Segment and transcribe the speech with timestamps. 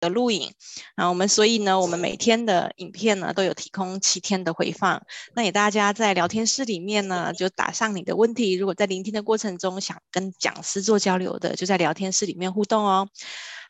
[0.00, 0.52] 的录影
[0.94, 5.02] 啊，我们所以呢，我们每天的影片呢都有提供七天的回放。
[5.34, 8.54] 那也大家在聊天室里面呢，就打上你的问题。
[8.54, 13.08] 如果在聆听的过程中想跟讲师做交流的，就在聊天室里面互动哦。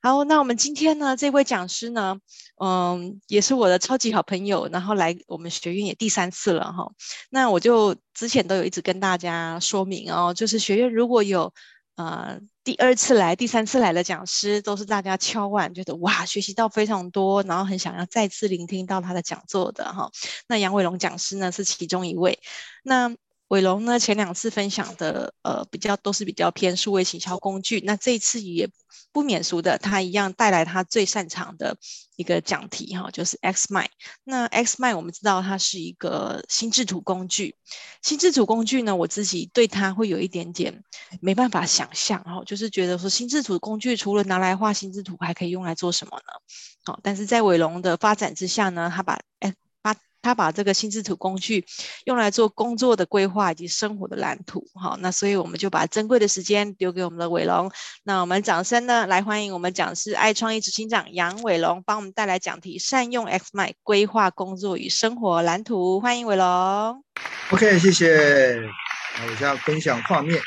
[0.02, 2.18] 好，那我们今天呢，这位讲师呢，
[2.62, 6.90] 嗯，也是我的超级好朋友，然后来我们学院也第三次了哈。
[7.30, 11.52] 那我就之前都有一直跟大家说明哦，就是学院如果有。
[11.96, 20.10] 呃，第二次来、第三次来的讲师都是大家敲碗，觉得哇，学习到非常多，然后很想要再次聆听到他的讲座的哈。
[20.46, 22.38] 那杨伟龙讲师呢是其中一位。
[22.82, 23.14] 那
[23.48, 28.68] 伟龙呢，前两次分享的呃比较都是比较偏数位行销工具，那这一次也
[29.12, 31.76] 不免俗的，他一样带来他最擅长的
[32.16, 33.86] 一个讲题哈，就是 XMind。
[34.24, 37.54] 那 XMind 我们知道它是一个心智图工具，
[38.02, 40.82] 心智图工具呢，我自己对它会有一点点
[41.20, 46.32] 没办法想象哈，就是觉得说心智图工具除了拿来画心智图，还可以用来做什么呢？
[46.84, 49.20] 好，但是在伟龙的发展之下呢，他把。
[50.26, 51.64] 他把这个心智图工具
[52.04, 57.70] 用来做工作的规划以及生活的蓝图，好，那所以我们就把珍贵的时间留给我们的伟龙。
[58.02, 66.00] 那我们掌声呢，来欢迎我们讲师爱创意执行长杨伟龙，帮我们带来讲题：善用 X m i 规划工作与生活蓝图。
[66.00, 67.04] 欢迎伟龙。
[67.52, 68.60] OK，谢谢。
[69.18, 70.42] 那我现在分享画面。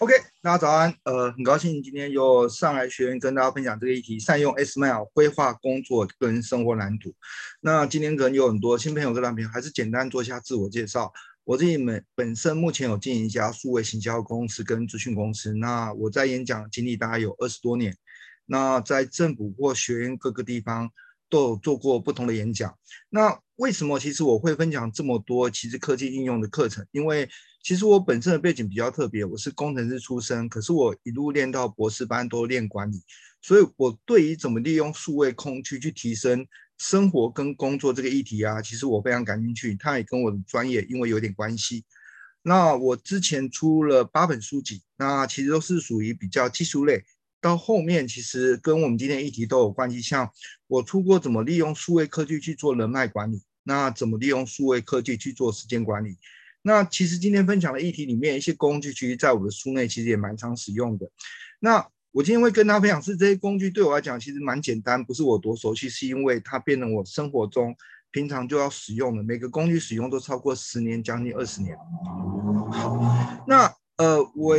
[0.00, 0.94] OK，大家早安。
[1.02, 7.12] 呃，很高兴今天又上来学院跟大家分享这个议题：善用 SMIL 规划工作跟生活蓝图。
[7.60, 11.12] 那今天可能有很多新朋友跟老朋友，还是简单做一下自我介绍。
[11.42, 15.52] 我自己本本身目前有经营一家数位行销公司跟资讯公司。
[15.54, 17.92] 那我在演讲经历大概有二十多年。
[18.46, 20.88] 那在政府或学院各个地方
[21.28, 22.76] 都有做过不同的演讲。
[23.10, 26.86] 那为什么其实我会分享这么多其实科技应用的课程？
[26.92, 27.28] 因为
[27.62, 33.02] 其实我本身的背景比较特别，我是工程师出身，可是我一路练到博士班都练管理，
[33.42, 36.46] 所以我对于怎么利用数位空去去提升
[36.78, 41.84] 生活跟工作这个议题啊，其实我非常感兴趣，它也跟我的专业因为有点关系。
[42.42, 47.02] 那我之前出了八本书籍，那其实都是属于比较技术类，
[47.40, 50.00] 到后面其实跟我们今天议题都有关系。
[50.00, 50.30] 像
[50.68, 56.16] 我出过怎么利用数位科技去做人脉管理，那怎么利用数位科技去做时间管理。
[56.62, 61.10] 那其实今天分享的议题里面，一些工具，其实在我的书内其实也蛮常使用的。
[61.60, 67.74] 那我今天会跟大家分享是这些工具对我来讲其实蛮简单，不是我多熟悉，是因为它变成我生活中
[68.10, 69.22] 平常就要使用的。
[69.22, 71.76] 每个工具使用都超过十年，将近二十年。
[72.72, 74.56] 好，那呃，我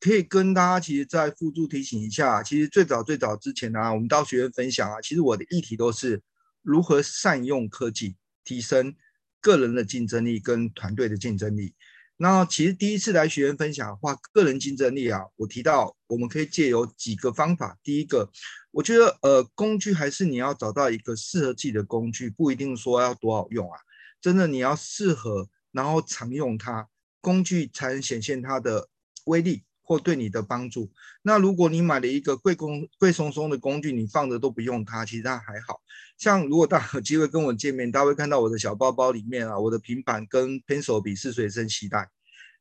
[0.00, 6.22] 可以跟大家其实再附注提醒一下，其实最早最早之前啊，我们到学院分享啊，其实我的议题都是
[6.62, 8.94] 如何善用科技提升。
[9.40, 11.72] 个人的竞争力跟团队的竞争力。
[12.16, 17.78] 那其实第一次来学院分享的话，个人竞争力啊，我提到我们可以借由几个方法。
[17.84, 18.28] 第一个，
[18.72, 23.78] 我觉得呃，工具还是你要找到一个适合自己的工具，不一定说要多好用啊。
[24.20, 26.88] 真的你要适合，然后常用它，
[27.20, 28.88] 工具才能显现它的
[29.26, 29.62] 威力。
[29.88, 30.92] 或对你的帮助。
[31.22, 35.80] 那如果你买了一个贵工贵松松的工具，你放着都不用它，其实它还好。
[36.18, 42.10] 像如果大家有机会跟我见面，大家会看到我的小包包里面啊，我的平板跟 pencil 笔是随身携带。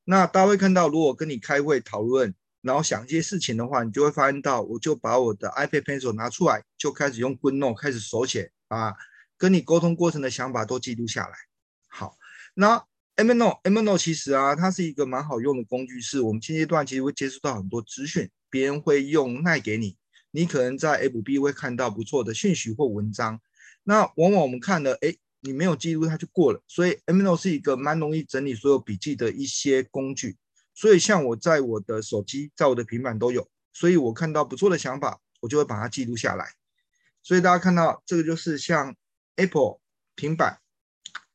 [0.05, 8.95] 那大家会看到，如果跟你开会讨论，然后想一些事情的话，你就会发现到，我就把我的 iPad pencil 拿出来，就开始用 GoodNote 开始手写啊，
[9.37, 11.35] 跟你沟通过程的想法都记录下来。
[11.89, 12.17] 好，
[12.53, 12.85] 那。
[13.17, 19.97] Evernote，Evernote 其实啊，它是一个蛮好用的工具，是我们现阶段其实会接触到很多资讯，别人会用卖给你，
[20.29, 23.41] 你可能在 FB 会看到不错的讯息或文章，
[23.81, 30.37] 那往往我们看了，哎，你没有记录它就过了，所以 Evernote 是一个蛮容易整理所有笔记的一些工具，
[30.75, 36.45] 所以像我在我的手机，在我的平板都有，所以我看到不错的想法，我就会把它记录下来，
[37.23, 38.95] 所以大家看到这个就是像
[39.37, 39.79] Apple
[40.13, 40.59] 平板、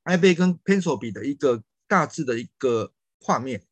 [0.05, 1.65] iPad 跟 Pencil 比的一个。
[1.93, 2.91] 大致的一个
[3.21, 3.63] 画面，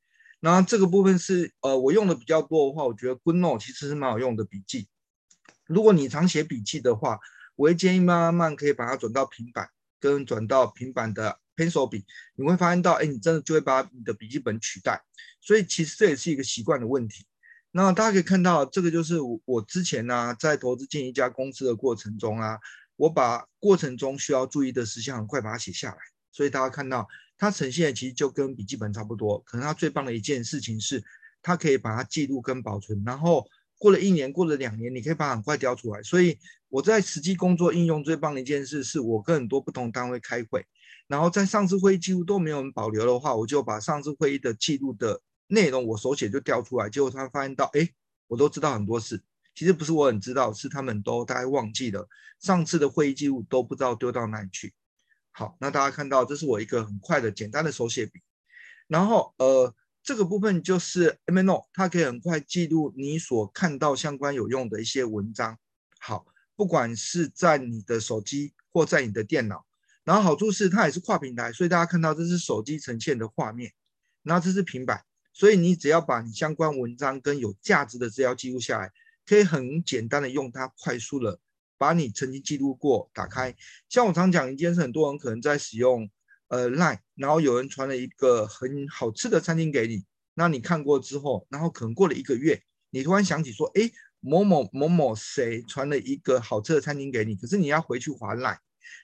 [0.40, 4.90] 那这个部分是呃我用的比较多的话，我觉得 GoodNote 其实是蛮好用的笔记。
[5.64, 7.18] 如果你常写笔记的话，
[7.56, 15.02] 我会建议慢慢慢可以把它转到平板，跟转到平板的 Pencil 笔，你会发现到，哎，你真的就会把你的笔记本取代。
[15.40, 17.24] 所以其实这也是一个习惯的问题。
[17.70, 22.58] 那大家可以看到，这个就是我我之前呢、在投资进一家公司的过程中啊，
[22.96, 25.96] 我把过程中需要注意的事项很快把它写下来。
[26.30, 27.08] 所以大家看到。
[27.40, 31.02] 它呈现的其实就跟笔记本差不多，可能它最棒的一件事情是，
[31.40, 33.46] 它可以把它记录跟保存，然后
[33.78, 36.02] 过了一年，过了两年，你可以把它很快调出来。
[36.02, 36.38] 所以
[36.68, 40.62] 我在实际工作应用最棒的一件事，是我跟很多不同单位开会，
[41.08, 46.90] 然后在上次会议记录都没有人保留的话，我就把上次会议的记录的内容我手写就调出来。
[46.90, 47.88] 结果他发现到，哎，
[48.26, 49.18] 我都知道很多事。
[49.54, 52.06] 其实不是我很知道，是他们都大概忘记了
[52.38, 54.74] 上次的会议记录都不知道丢到哪里去。
[55.32, 58.20] 好，那大家看到这是我一个很快的简单的手写笔，
[58.86, 59.74] 然后呃。
[60.02, 65.58] 这个部分就是 MNO，它可以很快记录你所看到相关有用的一些文章。
[66.00, 66.24] 好，
[66.56, 69.66] 不管是在你的手机或在你的电脑，
[70.02, 73.70] 然后好处是它也是跨平台，所以大家看到这是手机呈现的画面，
[74.22, 75.04] 然后这是平板，
[75.34, 78.90] 所以你只要把你相关文章跟有价值的资料记录下来，
[79.26, 81.38] 可以很简单的用它快速的
[81.80, 83.56] 把你曾经记录过打开。
[83.88, 86.10] 像我常讲一件事，很多人可能在使用。
[86.48, 90.04] 呃，Line，然后有人传了一个很好吃的餐厅给你，
[90.34, 92.60] 那你看过之后，然后可能过了一个月，
[92.90, 93.88] 你突然想起说，哎，
[94.18, 98.58] 某某某某谁传了一个好吃的餐厅给你，可是你要回去划 Line，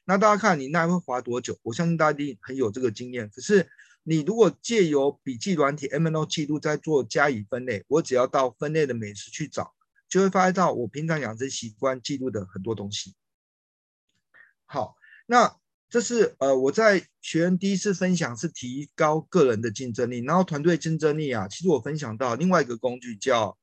[0.06, 1.56] 那大家看你那会划多久？
[1.62, 3.30] 我相信大家一定很有这个经验。
[3.30, 3.70] 可是
[4.02, 9.72] 你如果借由笔记软体 MNO 记录再做加以分类，我只要到分类的美食去找，
[10.16, 13.14] 就会发现到我平常养成习惯记录的很多东西。
[14.64, 14.96] 好，
[15.26, 15.54] 那。
[15.88, 21.46] 这是呃，我在学员第一次分享是提高个人的竞争力，然后团队竞争力啊。
[21.46, 23.56] 其实我分享到另外一个工具叫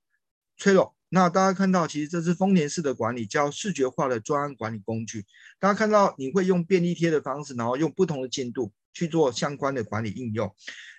[0.57, 5.25] Trello，那大家看到其实这是丰田式的管理，叫视觉化的专案管理工具。
[5.59, 10.55] 大家看到你会用便利贴的方式，然后用不同的进度去做相关的管理应用。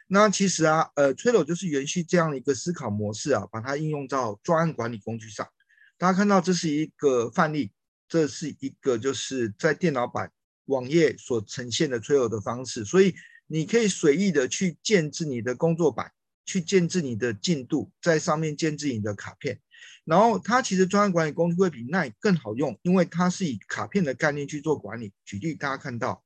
[0.07, 5.49] 那其实啊，呃，Trello 就是延续这样的一个思考模式啊，把它应用到专案管理工具上。
[5.99, 7.73] 大家看到这是一个范例，
[8.09, 10.31] 这是一个就是在电脑版。
[10.67, 13.15] 网页所呈现的 Trello 的方式，所以
[13.47, 16.11] 你可以随意的去建置你的工作板，
[16.47, 19.61] 去建置你的进度，在上面建置你的卡片。
[20.07, 25.13] 然后它其实专案管理工具会比 Line 更好用，因为它是以卡片的概念去做管理。
[25.27, 26.24] 举例，大家看到，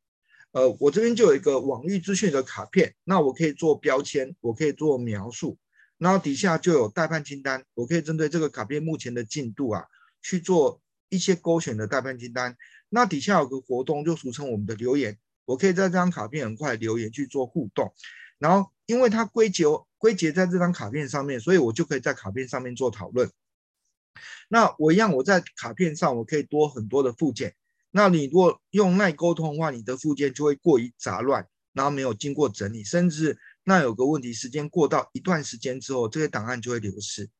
[0.52, 5.58] 呃，我这边就有一个网域资讯的卡片，那我可以做标签，我可以做描述，
[5.98, 9.84] 然后底下就有待办清单，我可以针对这个卡片目前的进度啊，
[10.22, 10.80] 去做
[11.10, 12.56] 一些勾选的待办清单。
[12.88, 17.92] 那底下有个活动，就俗称我们的留言，我可以在这张卡片很快留言去做互动，
[18.38, 19.64] 然后因为它归结
[19.98, 23.30] 归结在这张卡片上面，所以我就可以在卡片上面做讨论。
[24.48, 27.54] 那我一样，我在卡片上我可以多很多的附件。
[27.90, 37.30] 那你如果用耐沟通的话，你的附件就会过于杂乱，然后没有经过整理，甚至那有个问题，时间过到一段时间之后，这些档案就会流失。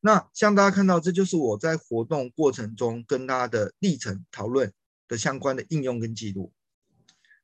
[0.00, 4.72] 那像大家看到，这就是我在活动过程中跟大家的历程讨论
[5.08, 6.52] 的相关的应用跟记录。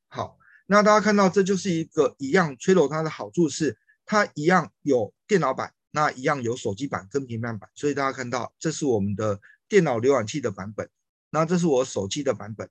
[0.07, 7.69] 好，那大家看到，这就是一个一样 t r 它的好处是它一样有电脑版，那一样有手机版跟平板版。
[7.75, 10.89] 所以大家看到，这是我们的电脑浏览器的版本，
[11.35, 12.69] 那这是我手机的版本，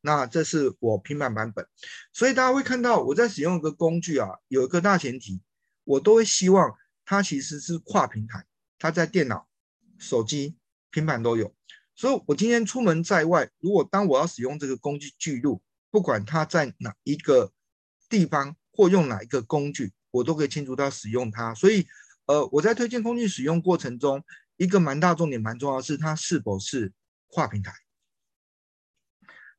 [0.00, 1.64] 那这是我平板版本。
[2.12, 5.40] 所以大家会看到，我在使用一个工具啊，有一个大前提，
[5.84, 6.74] 我都会希望
[7.04, 8.44] 它其实是跨平台。
[8.76, 9.46] 它在电脑、
[9.98, 10.56] 手机、
[10.90, 11.54] 平板都有，
[11.94, 15.62] 所以我今天出门在外，如果当我要使用这个工具记录，
[15.92, 17.52] 不管它在哪一个
[18.08, 21.54] 地方或用哪一个工具，我都可以清楚到使用它。
[21.54, 21.86] 所以，
[22.26, 24.24] 呃，我在推荐工具使用过程中，
[24.56, 26.92] 一个蛮大重点、蛮重要是它是否是
[27.28, 27.72] 跨平台。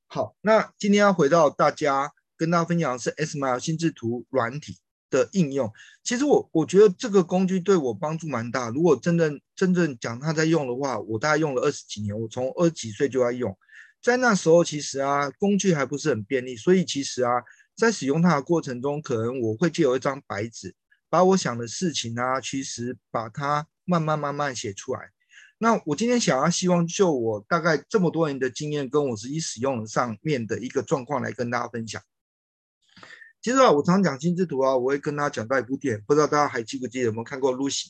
[0.06, 4.78] 好，那今天要回到大家跟大家分享的是 SMILE 心智图软体。
[5.10, 5.72] 的应用，
[6.04, 8.68] 其实我我觉得这个工具对我帮助蛮大。
[8.68, 13.58] 如果真正真正讲他在用的话，我大概用了二十几年，我从二十几岁就在用。
[14.02, 17.32] 在那时候，其实啊，工具还不是很便利，所以其实啊，
[17.74, 20.76] 在使用它的过程中，可能我会借由一张白纸，
[21.08, 25.12] 把我想的事情啊，其实把它慢慢慢慢写出来。
[25.60, 32.02] 那我今天想要希望就我大概这么多年的经验，跟我实际使用上面的一个状况来跟大家分享。
[33.42, 37.86] 其实啊，我常讲心智图啊，我会跟大家讲到一部电影，不知道大家还记不记得有没有看过《Lucy》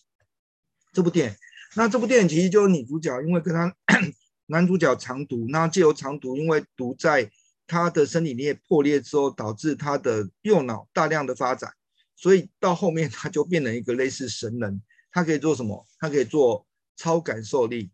[0.94, 1.36] 这部电影？
[1.76, 3.76] 那这部电影其实就是女主角因为跟她
[4.48, 7.30] 男主角藏毒，那借由藏毒，因为毒在
[7.66, 11.74] 她的身体里破裂之后，导致她的右脑大量的发展，
[12.16, 14.82] 所以到后面她就变成一个类似神人。
[15.12, 15.86] 她可以做什么？
[15.98, 16.67] 她可以做
[16.98, 17.90] 超感受力、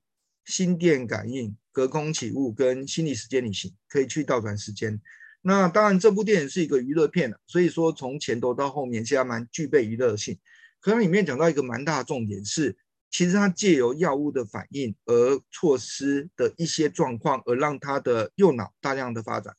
[0.45, 4.99] 心电感应、隔空起雾跟心理时间旅行，可以去倒转时间。
[5.41, 10.39] 那当然，这部电影是一个娱乐片，所以说从前头到后面，其实还蛮具备娱乐性。
[10.79, 12.75] 可能里面讲到一个蛮大的重点是，
[13.11, 19.53] 其实它借由药物的反应而错失的一些状况，而让他的右脑大量的发展。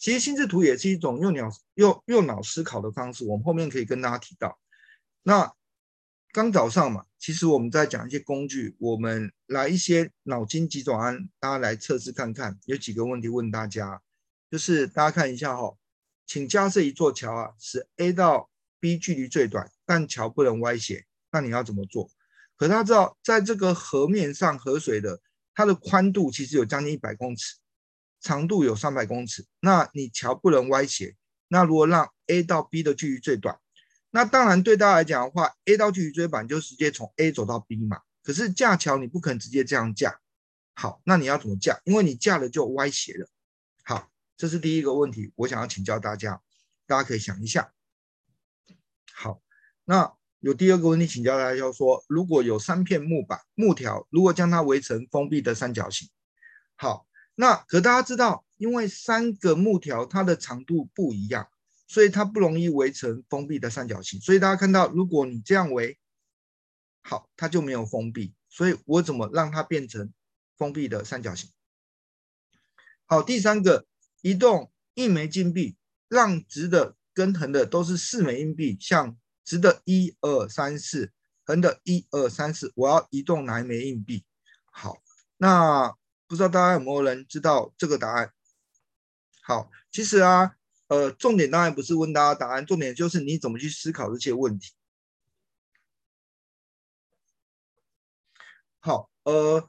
[0.00, 4.58] 其实心智图也是一种右脑右右脑思考的方式，我们后面可以跟大家提到。
[5.22, 5.52] 那
[6.32, 12.56] 刚早上嘛，其实我们在讲一些工具，我们来一些脑筋急转弯，大家来测试看看。
[12.66, 14.00] 有几个问题问大家，
[14.48, 15.78] 就是大家看一下哈、哦，
[16.28, 22.08] 请假设一座桥啊，是 A 到 B 距离最短，但桥不能歪斜，那你要怎么做？
[22.56, 25.20] 可大家知道，在这个河面上河水的
[25.52, 27.56] 它的宽度其实有将近一百公尺，
[28.20, 31.16] 长度有三百公尺，那你桥不能歪斜，
[31.48, 33.58] 那如果让 A 到 B 的距离最短？
[34.12, 38.00] 那当然，对大家来讲的话，A 到距离最短就直接从 A 走到 B 嘛。
[38.22, 40.20] 可是架桥你不可能直接这样架，
[40.74, 41.80] 好，那你要怎么架？
[41.84, 43.28] 因为你架了就歪斜了。
[43.84, 46.42] 好，这是第一个问题，我想要请教大家，
[46.86, 47.72] 大家可以想一下。
[49.14, 49.40] 好，
[49.84, 56.08] 那有第二个问题请教大家，就说，如果有三片木板、木条，如果将它围成封闭的三角形，
[56.76, 61.48] 好，那可大家知道，因为三个木条它的长度不一样。
[61.90, 65.98] 所以它不容易围成封闭的三角形，所以大家看到，如果你这样围，
[67.02, 68.32] 好，它就没有封闭。
[68.48, 70.12] 所以我怎么让它变成
[70.56, 71.50] 封闭的三角形？
[73.06, 73.88] 好，第三个，
[74.22, 81.10] 移动一枚金币，让直的跟横的都是四枚硬币，像直的一二三四，
[81.44, 84.24] 横的一二三四，我要移动哪一枚硬币？
[84.70, 85.02] 好，
[85.38, 85.92] 那
[86.28, 88.32] 不知道大家有没有人知道这个答案？
[89.42, 90.54] 好，其实啊。
[90.90, 94.72] 呃，重点当然不是问大家答案，重点就是你怎么去思考这些问题。
[98.80, 99.68] 好，呃，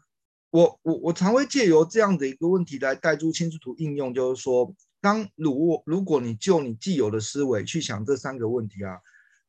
[0.49, 8.97] 我我我常会借由这样的一个问题来带出心智图应用，就是说，当如果如果你就你既有的思维去想这三个问题啊，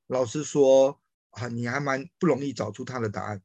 [0.08, 1.00] 老实说
[1.30, 3.40] 啊，你还蛮不容易找出它的答案。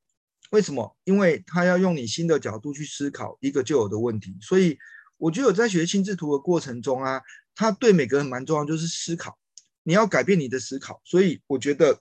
[0.52, 0.98] 为什么？
[1.06, 4.78] 因为他要用你新的角度去思考一个旧有的问题，所以
[5.16, 7.22] 我觉得在学心智图的过程中啊。
[7.60, 9.36] 它对每个人蛮重要，就是思考，
[9.82, 11.02] 你要改变你的思考。
[11.04, 12.00] 所以我觉得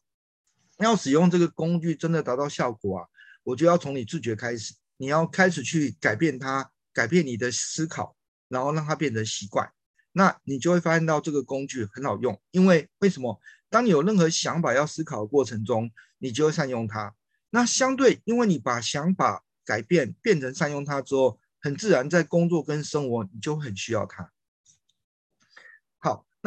[0.80, 3.06] 要使用这个工具真的达到效果啊，
[3.42, 8.14] 我就要从你自觉开始，你要开始去改变它，改变你的思考，
[8.48, 9.72] 然后让它变成习惯。
[10.12, 13.40] 那你就会发现到这个工具很好用，因为为什么？
[13.70, 17.14] 当你有任何想法要思考的过程中，你就会善用它。
[17.48, 24.30] 那相对，因为你把想法改变变成善用它之后，很自然在工作跟生活你就很需要它。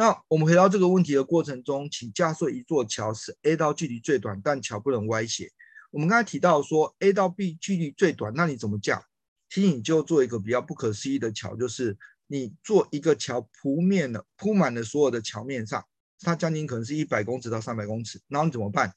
[0.00, 5.52] 那我们回到这个问题的过程中，请架设一座桥，是 A 到距离最短，但桥不能歪斜。
[5.90, 9.04] 我们刚才提到说 A 到 B 距离最短，那你怎么架？
[9.50, 15.84] 其实你就做一个比较不可思议的桥，就是你做一个桥铺面的铺满了所有的桥面上，
[16.20, 18.94] 它将近可能是一百公尺到三百公尺，然后你怎么办？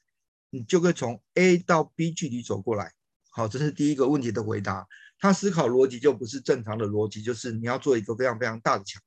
[0.48, 2.90] 你就可以从 A 到 B 距离走过来。
[3.28, 4.86] 好，这是第一个问题的回答。
[5.18, 8.98] 他思考逻辑就不是正常的逻辑，就是你要做一个非常非常大的桥。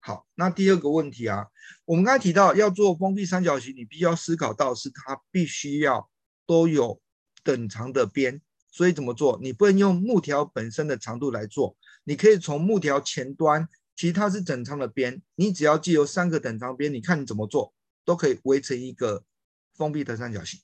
[0.00, 1.46] 好，那第二个问题啊，
[1.84, 6.08] 我们刚才提到要做封闭三角形，你必须要思考到是它必须要
[6.46, 7.00] 都有
[7.42, 8.40] 等长的边，
[8.70, 9.38] 所以怎么做？
[9.42, 17.74] 你不能用木条本身的长度来做，你可以从木条前端，其实它是等长的边，你只要借由三个等长边，你看你怎么做
[18.04, 19.24] 都可以围成一个
[19.74, 20.60] 封闭的三角形。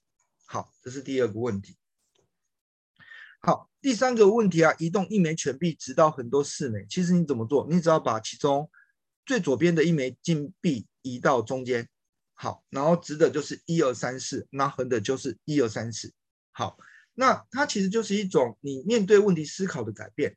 [0.47, 1.76] 好，这是第二个问题。
[3.41, 7.67] 好，第三个问题啊，移动一枚钱币直到很多四枚，其实你怎么做？
[7.69, 8.71] 你只要把其中
[9.26, 11.88] 最左边的一枚金币移到中间，
[12.35, 16.12] 好，然后直的就是一二三四，那横的就是一二三四，
[16.52, 16.76] 好，
[17.14, 20.37] 那它其实就是一种你面对问题思考的改变。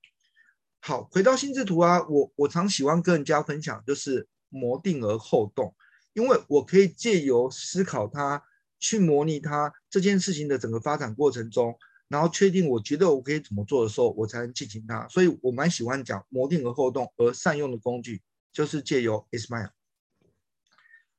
[0.80, 5.76] 好，回到心智图啊，我我常喜欢跟人家分享，就是谋定而后动，
[6.14, 8.42] 因为我可以借由思考它，
[8.80, 11.78] 去模拟它这件事情的整个发展过程中，
[12.08, 15.06] 然后确定我觉得我可以怎么做的时候，我才能进行它。
[15.10, 18.22] 所以我蛮喜欢讲谋定而后动而善用的工具。
[18.58, 19.70] 就是借由 Ismail。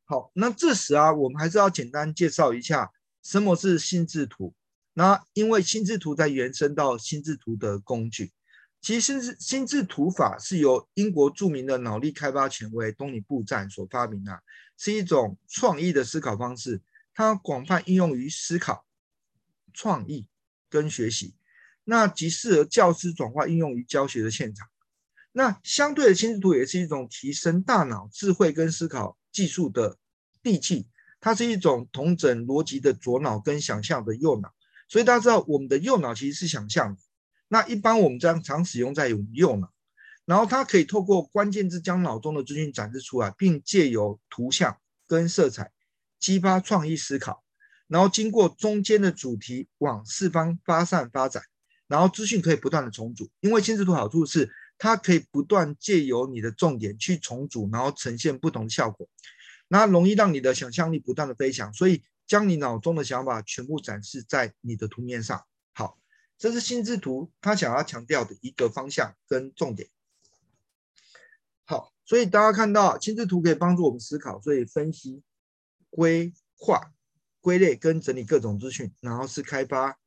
[0.02, 2.90] 好，那这时啊，我们还是要简单介绍一下
[3.22, 4.56] 什么是心智图。
[4.94, 8.32] 那因为心智图在延伸到心智图的工具，
[8.80, 14.42] 其实心智心智图法是由英国著名的脑力开发权威东尼布赞所发明的，
[14.76, 16.82] 是一种创意的思考方式，
[17.14, 18.84] 它广泛应用于思考、
[19.72, 20.26] 创意
[20.68, 21.36] 跟学习，
[21.84, 24.66] 那极适合教师转化应用于教学的现场。
[25.38, 29.96] 那相对的心智图也是一种提升大脑智慧跟思考技术的
[30.42, 30.88] 利器，
[31.20, 34.52] 它是一种统整逻辑的左脑跟想象的右脑。
[34.88, 36.98] 所以大家知道，我们的右脑其实是想象。
[37.46, 39.72] 那一般我们这样常使用在我们右脑，
[40.24, 44.76] 然后它可以透过关键字将脑中的资讯展示出来，并借由图像
[45.06, 45.70] 跟色彩
[46.18, 47.44] 激发创意思考，
[47.86, 51.44] 然后经过中间的主题往四方发散发展，
[51.86, 53.30] 然后资讯可以不断的重组。
[53.38, 54.50] 因为心智图好处是。
[54.78, 59.08] 它可以不断借由你的重点去重组，然后呈现不同的效果，
[59.66, 61.72] 那容易让你的想象力不断的飞翔。
[61.74, 65.44] 所以将你脑中的想法全部展示在你的图面上。
[65.72, 65.98] 好，
[66.38, 69.88] 这是心智图它想要强调的一个方向跟重点。
[71.64, 75.22] 好，所以大家看到心智图可以帮助我们思考，所以分析、
[75.90, 76.92] 规划、
[77.40, 79.98] 归类跟整理各种资讯，然后是开发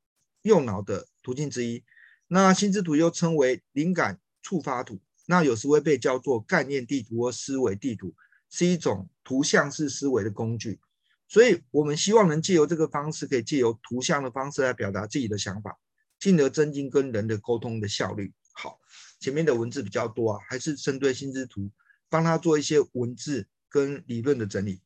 [0.43, 1.83] 右脑的途径之一。
[2.27, 8.13] 那心智图又称为灵感触发图，那有时会被叫做概念地图或思维地图，
[8.49, 10.79] 是一种图像式思维的工具。
[11.27, 15.79] 所以我们希望能借由这个方式，可以借由图像的方式来表达自己的想法，
[16.19, 18.33] 进而增进跟人的沟通的效率。
[18.51, 18.77] 好，
[19.19, 21.71] 前面的文字比较多啊，还是针对心智图，
[22.09, 24.81] 帮他做一些文字跟理论的整理。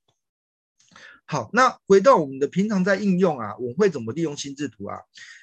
[1.27, 4.99] 好，那回到我们的平常在应用啊，我们会怎么利用心智图啊？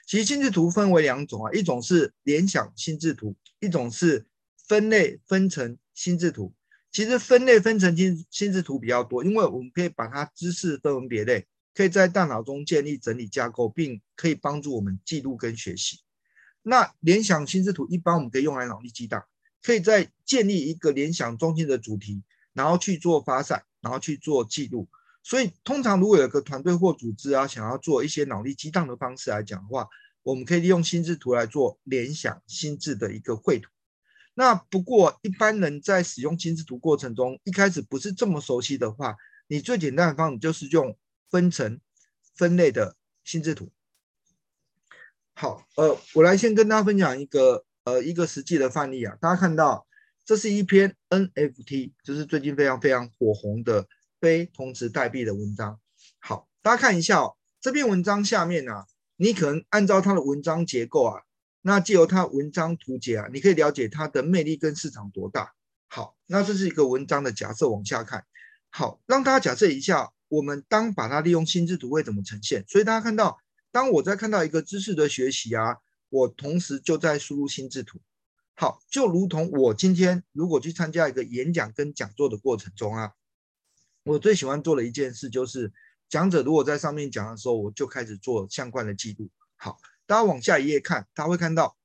[0.07, 4.25] 其实心智图分为两种啊，一种是联想心智图，一种是
[4.69, 6.55] 分类分层心智图。
[6.93, 15.99] 其实分类分层心心智图比较多，因为我们可以把它知识分门别类，可以在大脑中建立整理架构，并可以帮助我们记录跟学习。
[16.63, 19.25] 那联想心智图一般我们可以用来脑力激荡，
[19.63, 22.23] 可以在建立一个联想中心的主题，
[22.53, 24.87] 然后去做发散，然后去做记录。
[25.25, 29.89] 所以，通常如果有个团队或组织啊，想要做一些脑力激荡的方式来讲的话，
[30.25, 33.71] 我们可以利用心智图来做联想心智的一个绘图。
[34.35, 40.99] 那不过，一般人在使用心智图过程中，一开始不是这么熟悉的话，你最简单的方式就是用
[41.31, 41.79] 分层
[42.35, 43.71] 分类的心智图。
[45.35, 49.87] 好，呃，我来先跟大家分享一个呃一个实际的范例啊，大家看到
[50.25, 53.87] 这是一篇 NFT，就是最近非常非常火红的。
[54.23, 55.81] 非同质代币的文章，
[56.21, 57.37] 好，大家看一下哦。
[57.61, 58.87] 这篇文章下面啊，
[59.17, 61.23] 你可能按照它的文章结构啊，
[61.63, 65.53] 那借由它文章图解啊，你可以了解它的魅力跟市场多大。
[65.89, 68.25] 好，那这是一个文章的假设，往下看。
[68.71, 72.65] 好，让大家假设一下，我们当把它利用心智图会怎么呈现？
[72.69, 73.41] 所以大家看到，
[73.73, 75.79] 当我在看到一个知识的学习啊，
[76.11, 77.99] 我同时就在输入心智图。
[78.55, 83.15] 好，就如同我今天如果去参加一个演讲跟讲座的过程中啊。
[84.05, 85.73] 我最喜欢做的一件事就是，
[86.09, 89.31] 讲者如果在上面讲的时候，我就开始做相关的记录。
[89.55, 91.77] 好，大家往下一页看，大家会看到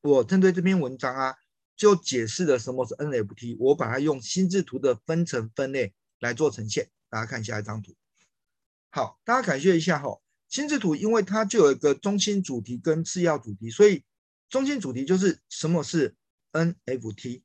[0.00, 1.36] 我针对这篇文章啊，
[1.76, 6.90] 就解释了什么是 NFT，我把它用心智图的分层分类来做呈现。
[7.08, 7.94] 大家看下一张图。
[8.90, 14.02] 好，大家感谢一下哈，心智图因为它就有一个中心主题跟次要主题，所以
[14.48, 16.16] 中心主题就是什么是
[16.52, 17.42] NFT。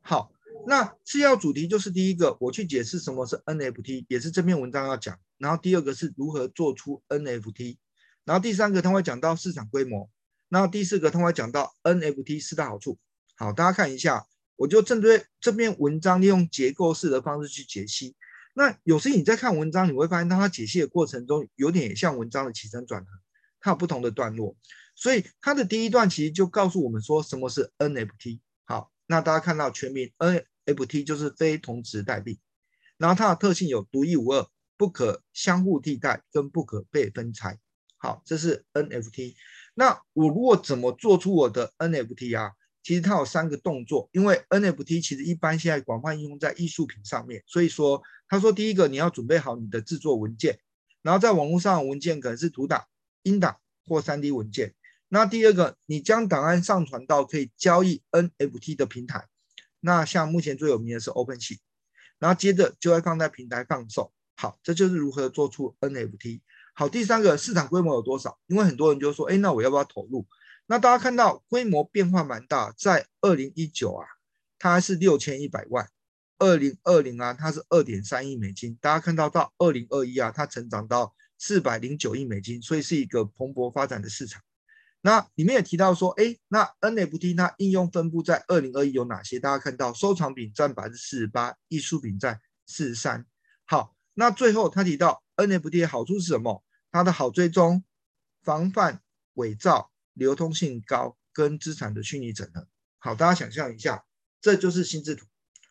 [0.00, 0.32] 好。
[0.68, 5.18] 那次要主题就是第一个，我去解释什么是 NFT，也是这篇文章要讲。
[5.38, 7.78] 然后第二个是如何做出 NFT，
[8.26, 10.10] 然后第三个他会讲到市场规模，
[10.50, 12.98] 然后第四个他会讲到 NFT 四大好处。
[13.38, 14.26] 好，大家看一下，
[14.56, 18.14] 我就针对这篇文章利用结构式的方式去解析。
[18.52, 23.08] 那有时你在看文章，你会发现当他解析的过程中，有点像文章的起承转合，
[23.58, 24.54] 它有不同的段落。
[24.94, 28.40] 所以它的第一段其实就告诉我们说什么是 NFT。
[28.66, 28.92] 好。
[29.10, 30.12] 那大家看到全名
[30.68, 32.38] NFT 就是非同质代币，
[32.98, 37.58] 然后它的特性有独一无二、不可相互替代跟不可被分拆。
[37.96, 39.34] 好，这是 NFT。
[39.74, 42.52] 那我如果怎么做出我的 NFT 啊？
[42.80, 50.58] 其实它有三个动作，因为 NFT 其实一般现在广泛应用在艺术品上面，所以说他说第一个你要准备好你的制作文件，
[51.02, 52.86] 然后在网络上的文件可能是图档、
[53.24, 54.74] 音档或 3D 文件。
[55.08, 59.26] 那第二个，你将档案上传到可以交易 NFT 的平台，
[59.80, 61.58] 那像目前最有名的是 OpenSea，
[62.18, 64.12] 然后接着就会放在平台放售。
[64.36, 66.40] 好，这就是如何做出 NFT。
[66.74, 68.38] 好，第三个市场规模有多少？
[68.46, 70.26] 因为很多人就说，哎，那我要不要投入？
[70.66, 74.06] 那大家看到规模变化蛮大，在二零一九啊，
[74.58, 75.84] 它是六千一百万；
[76.38, 78.78] 二零二零啊，它是二点三亿美金。
[78.80, 84.40] 大家看到到二零二一啊，它成长到四百零九亿美金，所以是一个蓬勃发展的市场。
[85.00, 89.38] 那里面也提到说，哎，那 NFT 它应用分布在二零二一有哪些？
[89.38, 93.24] 大家看到收藏品占百分之四十八，艺术品占四十三。
[93.64, 96.64] 好，那最后他提到 NFT 的好处是什么？
[96.90, 97.84] 它的好追踪、
[98.42, 99.00] 防范
[99.34, 102.66] 伪造、流通性高，跟资产的虚拟整合。
[102.98, 104.04] 好，大家想象一下，
[104.40, 105.26] 这就是心智图。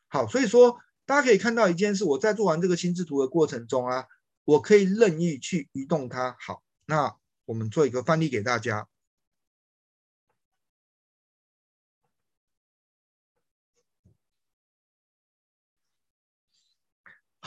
[0.07, 4.05] 好，所以说大家可以看到一件事，我在做完这个心智图的过程中啊，
[4.45, 6.37] 我可以任意去移动它。
[6.39, 7.13] 好，那
[7.45, 8.87] 我们做一个范例给大家。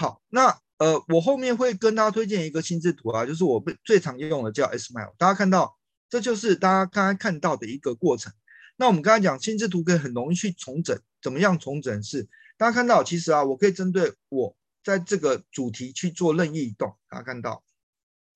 [0.01, 5.15] 好，那呃，我后面会跟大家推荐一个心智图啊，就是我最最常用的叫 SMILE。
[5.19, 8.33] 大家看到，这就是大家刚刚看到的一个过程。
[8.79, 12.27] 那我们刚才讲心智图可以很容易去重整，怎么样重整是？
[12.57, 16.97] 大家看到，其实啊，我可以针对我在这个主题去做任意移动。
[17.07, 17.63] 大家看到，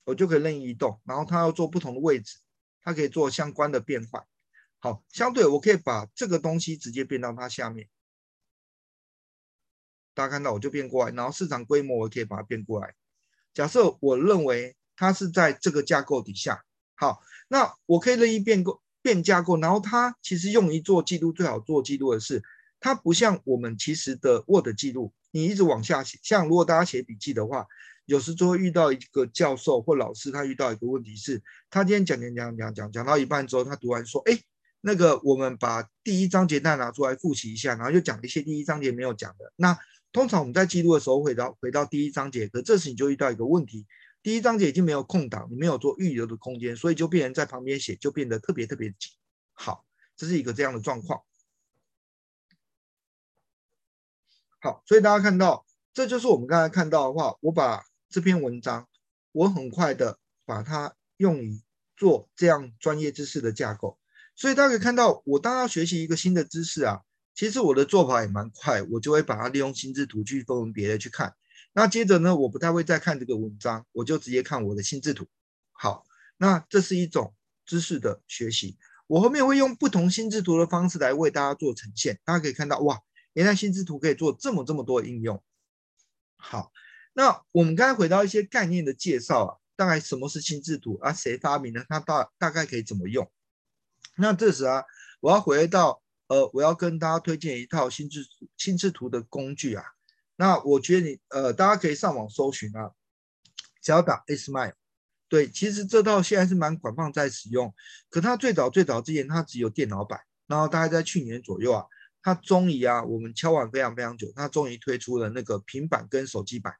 [0.05, 2.37] 我就可以任意移动，然后它要做不同的位置，
[2.83, 4.23] 它可以做相关的变换。
[4.81, 7.89] 好，相对我可以把这个东西直接变到它下面。
[10.15, 12.95] 大家看到我就变过来，然后市场规模我可以把它变过来。
[13.53, 22.43] 假设我认为它是在这个架构底下，好，那我可以任意变构变架构，然后它其实用于做记录最好做记录的是，
[22.81, 26.19] 它不像我们其实的 Word 记录，你一直往下写。
[26.23, 27.67] 像如果大家写笔记的话，
[28.07, 34.37] 有时就会遇到一个教授或老师，他遇到一个问题是，他今天讲讲讲讲讲讲到一半之后，他读完说，哎，
[34.81, 39.79] 那个我们把第一章节再拿出来复习一下，然后就讲一些第一章节没有讲的那。
[40.15, 43.85] 通常我们在记录的时候回到回到第一章节，可这时你就遇到一个问题，
[44.23, 49.11] 第一章节已经没有空档，你没有做预留的空间，所以就变成在旁边写就变得特别特别紧。
[49.55, 49.85] 好，
[50.17, 51.21] 这是一个这样的状况。
[54.61, 58.87] 好，所以大家看到，这就是我们刚才看到的话，我把这篇文章，
[59.33, 61.61] 我很快的把它用于
[61.97, 63.99] 做这样专业知识的架构，
[64.37, 67.01] 所以大家可以看到，我当要学习一个新的知识啊。
[67.35, 71.35] 其实我的做法也蛮快，我就会把它利用心智图去分门别类去看。
[71.73, 75.27] 那接着呢，我不太会再看这个文章，我就直接看我的心智图。
[75.73, 77.35] 好，那这是一种
[77.67, 78.79] 知识的学习。
[79.09, 82.21] 我后面会用不同心智图的方式来为大家做呈现。
[82.25, 83.01] 大家可以看到，哇，
[83.33, 85.43] 原来心智图可以做这么这么多应用。
[86.37, 86.71] 好，
[87.15, 91.13] 那我们刚才回到一些概念的介绍啊，大概什么是心智图啊？
[91.13, 91.85] 谁发明的？
[91.89, 93.29] 它大大概可以怎么用？
[94.17, 94.85] 那这时啊，
[95.19, 96.04] 我要回到。
[96.29, 99.85] 呃，我要跟大家推荐一套心智心智图的工具啊。
[100.37, 102.91] 那我觉得你呃，大家可以上网搜寻啊，
[103.83, 104.75] 只要打 Smile。
[105.29, 107.75] 对，其实这套现在是蛮广泛在使用。
[108.09, 111.85] 可它最早最早之前它只有电脑版，然后大概在去年左右啊，
[112.23, 116.75] 它终于啊，我们敲碗非常非常久，它终于推出了那个平板跟手机版。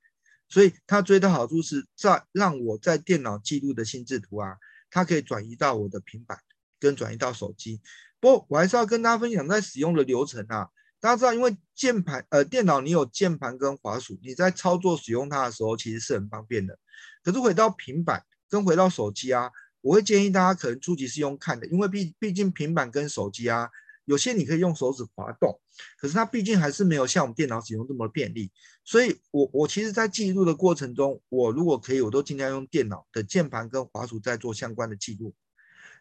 [0.49, 4.57] 所以它最大好处是在让我在电脑记录的心智图啊，
[4.91, 6.39] 它可以转移到我的平板
[6.79, 7.81] 跟转移到手机。
[8.25, 10.67] 不，我还是要跟大家分享在使用的流程啊。
[10.99, 16.79] 大家知道，因为键盘呃电脑你有键盘跟滑鼠，你在操作使用它的时候其实是很方便的。
[17.23, 19.51] 可是回到平板跟回到手机啊，
[19.83, 23.69] 我会建议大家可能初级是用看的，因为毕毕竟平板跟手机啊，
[24.07, 25.61] 有些你可以用手指滑动，
[25.99, 28.51] 可是它毕竟还是没有像我们电脑使用这么便利。
[28.87, 35.35] 所以我我其实在记录的过程中，我如果可以，我都尽量用电脑的键盘跟滑鼠在做相关的记录。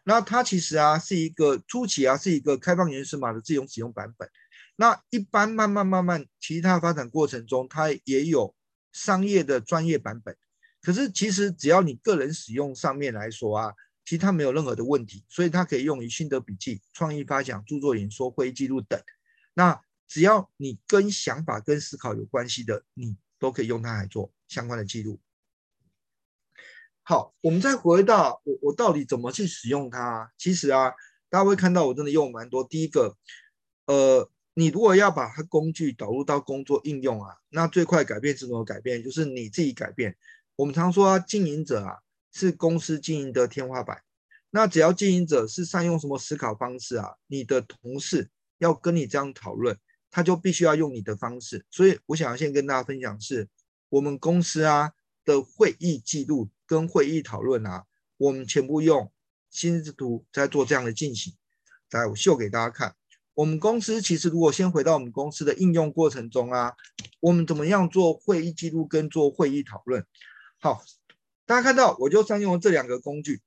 [0.04, 4.28] 那它其实啊是一个初期啊是一个开放原始码的自由使用版本。
[4.76, 8.54] 那一般慢慢慢慢，其他发展过程中，它也有
[8.92, 10.36] 商业的专业版本。
[10.82, 13.72] 可是其实只要你个人使用上面来说啊，
[14.04, 19.00] 其实它没有任何的问题，所以它可以用于心得笔记、创意发想、著作演说、会议记录等。
[19.54, 25.18] 那只要你跟想法跟思考有关系的，你都可以用它来做相关的记录。
[27.06, 30.32] 好，我们再回到我，我到底怎么去使用它？
[30.38, 30.90] 其实啊，
[31.28, 32.64] 大家会看到我真的用蛮多。
[32.64, 33.14] 第一个，
[33.84, 39.02] 呃，你如果要把它工具导入到工作应用啊，那最快改变是什么改变？
[39.02, 40.16] 就是你自己改变。
[40.56, 41.98] 我们常说啊，经营者啊
[42.32, 44.02] 是公司经营的天花板。
[44.48, 49.76] 那只要经营者是善用什么思考方式啊，你的同事要跟你这样讨论，
[50.10, 51.66] 他就必须要用你的方式。
[51.70, 53.46] 所以我想要先跟大家分享是，
[53.90, 54.92] 我们公司啊
[55.26, 56.48] 的会议记录。
[56.74, 57.84] 跟会议讨论啊，
[58.16, 59.12] 我们全部用
[59.48, 61.32] 心智图在做这样的进行。
[61.92, 62.96] 来，我秀给大家看。
[63.34, 66.72] 我们公司其实如果先回到我们公司的应用过程中啊，
[67.20, 70.04] 我们怎么样做会议记录跟做会议讨论？
[70.58, 70.82] 好，
[71.46, 73.40] 大家看到我就善用了这两个工具。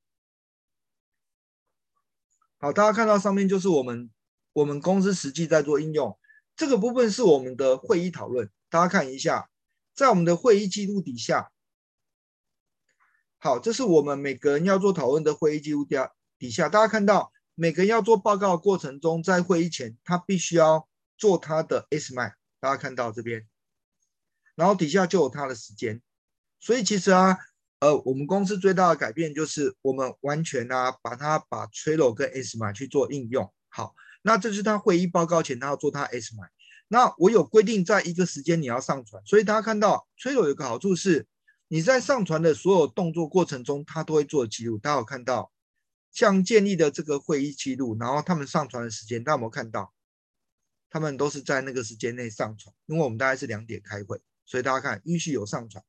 [2.60, 4.10] 好，大家看到上面就是我们
[4.54, 6.18] 我们公司实际在做应用。
[6.56, 9.50] 这个部分是我们的会议讨论，大家看一下，
[9.94, 11.52] 在我们的会议记录底下。
[13.40, 15.96] 好，这是我们每个人要做讨论的会议记录底
[16.40, 20.88] 底下，大家看到每个人要做报告的过程中，在会议前他必须要
[21.20, 23.46] 做他的 S m i 大家看到这边，
[24.56, 26.02] 然后底下就有他的时间。
[26.60, 27.38] 所以其实啊，
[27.80, 33.54] 呃，我们公司最大的改变就是我们完全啊，把它把 Trello 跟 S m i 去做应用。
[33.70, 36.50] 好，那这是他会议报告前他要做他 S m i。
[36.88, 41.28] 那我有规定，在一个时间你要上传，所以大家看到 Trello 有个好处是。
[41.70, 44.78] 你在上传的所有动作过程中，它都会做记录。
[44.78, 45.52] 大家有看到，
[46.12, 49.94] 像建立的这个会议记录，然后他们上传的时间，大家有没有看到？
[50.90, 55.84] 他们都是在那个时间内上传，因为我们大概是两点开会，所以大家看依序有上传。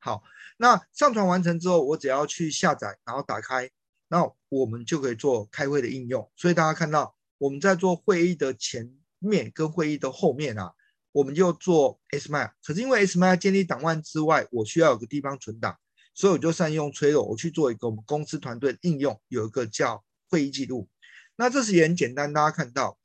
[0.00, 0.24] 好，
[0.56, 3.70] 那上传完成之后，我只要去下载，然后打开，
[4.08, 6.28] 那我们就可以做开会的应用。
[6.34, 10.74] 所以大家看到，我们在做会议的前面跟会议的后面啊。
[11.12, 15.76] 我们就做 SMILE，可是因为 SMILE 建立档案之外，我需要有个地方存档，
[16.14, 20.88] 所以我就善用 Trello，我去做一个我们公司团队应用，有一个叫会议记录。
[21.36, 22.98] 那这是也很简单，大家看到，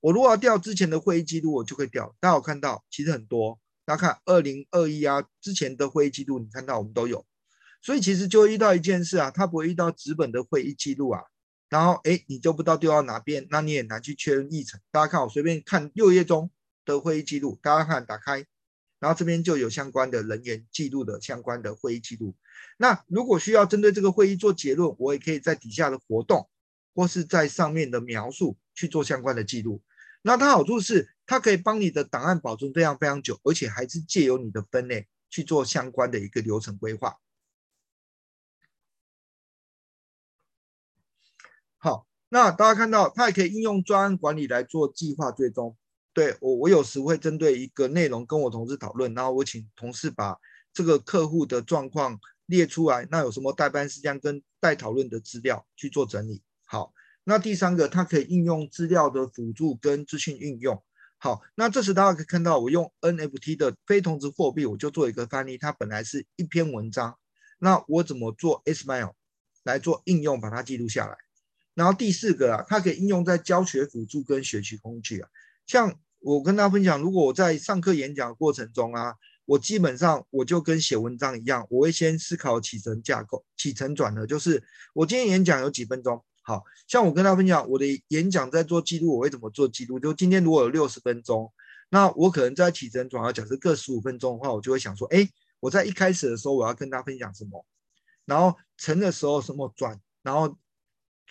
[0.00, 2.14] 我如果要调之前的会议记录，我就可以调。
[2.20, 7.24] 大家有看到，其实很多，大家看二零二一啊之前的会议记录，你看到我们都有。
[7.80, 11.20] 所以其实就会遇到一件事啊，他不会遇到纸本的会议记录啊，
[11.68, 14.78] 然后哎，你就不知道丢到哪边，那你也难去确认议程。
[14.92, 16.48] 大家看我随便看六页中
[16.84, 18.46] 的会议记录，大家看打开，
[18.98, 22.34] 然后这边就有相关的人员记录的相关的会议记录。
[22.76, 26.48] 那如果需要针对这个会议做结论，我也可以在底下的活动，
[26.94, 29.82] 或是在上面的描述去做相关的记录。
[30.22, 37.16] 那它好处是，它可以帮你的档案保存非常非常久，而且还是借由你的分类去做相关的一个流程规划。
[41.78, 45.76] 好，那大家看到，它也可以应用专案管理来做计划追踪。
[46.14, 50.36] 对，我，我有时会针对一个内容跟我同事讨论，然后我请同事把
[50.72, 56.42] 这个客户的状况列出来，那有什么待办事项跟待讨论的资料去做整理。
[56.64, 56.92] 好，
[57.24, 60.82] 那第三个，它可以应用资料的辅助跟资讯运用。
[61.18, 67.16] 好，那这时大家可以看到，我用 NFT 的非同质货币，我就做一个翻译，它本来是一篇文章，
[67.58, 69.12] 那我怎么做 Smail
[69.62, 71.16] 来做应用，把它记录下来。
[71.74, 75.28] 然后第四个啊，它可以应用在教学辅助跟学习工具啊。
[75.64, 79.12] 像我跟大家分享，如果我在上课演讲的过程中啊，
[79.44, 84.62] 我基本上我就跟写文章一样，我会先思考起承架构、起承转合，就是
[84.94, 86.22] 我今天演讲有几分钟。
[86.44, 89.98] 好像我跟大家分享，我的演讲在做记录，我会怎么做记录？
[89.98, 91.52] 就今天如果有六十分钟，
[91.90, 97.66] 那我可能在起承转合，假设各十五分钟的话，我就会想说，哎，我在一开始的时候我要跟大家分享什么，
[98.24, 100.56] 然后成的时候什么转，然后。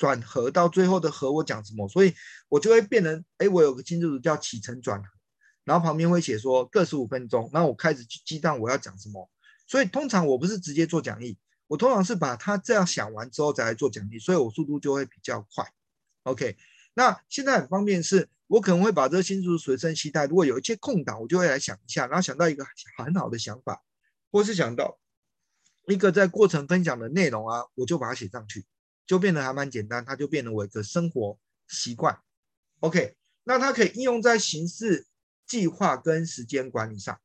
[0.01, 1.87] 转合到最后的合，我讲什么？
[1.87, 2.11] 所以
[2.49, 5.07] 我就会变成，哎，我有个进度叫起承转合，
[5.63, 9.29] 然后旁边会写说各十五分钟，那我开始去记账我要讲什么。
[9.67, 11.37] 所以通常我不是直接做讲义，
[11.67, 15.71] 我通常是把它这样想完之后再来做讲义，所以我速度就会比较快。
[16.23, 16.57] OK，
[16.95, 22.65] 那现在很方便是，我可能会把这个新度随身携带，如果有一些空档，我就会来想一下，然后想到一个
[22.97, 23.83] 很好的想法，
[24.31, 24.97] 或是想到
[25.85, 28.65] 一个在过程分享的内容啊，我就把它写上去。
[29.11, 32.17] 就变得还蛮简单，它就变成我一个生活习惯。
[32.79, 35.05] OK，那它可以应用在行事
[35.45, 37.19] 计划跟时间管理上。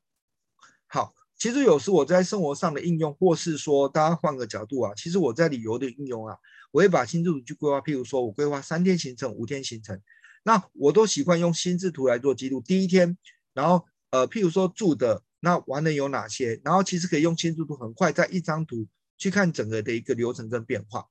[0.89, 6.37] 好，其实有时我在生活上的应用，或是说大家换个角度啊，其实我在旅游的应用啊，
[6.73, 7.81] 我会把心智图去规划。
[7.81, 10.03] 譬如说我规划三天行程、五天行程，
[10.43, 12.61] 那我都习惯用心智图来做记录。
[12.61, 13.17] 第一天，
[13.55, 21.07] 然后呃，譬如说住的那玩的有哪些，然后其实可以用心智图很快在一张图去看整个的一个流程跟变化。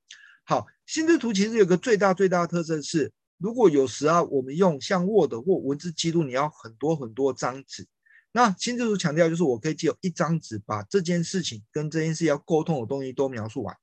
[0.47, 7.87] 好，心智图其实有个最大最大的特色是，如果有时啊，我们用像 Word 或文字记录，你要很多很多张纸。
[8.31, 13.75] 那心智图强调就是，我可以只有一张纸，把这件事情跟这件事要沟通的东西都描述完。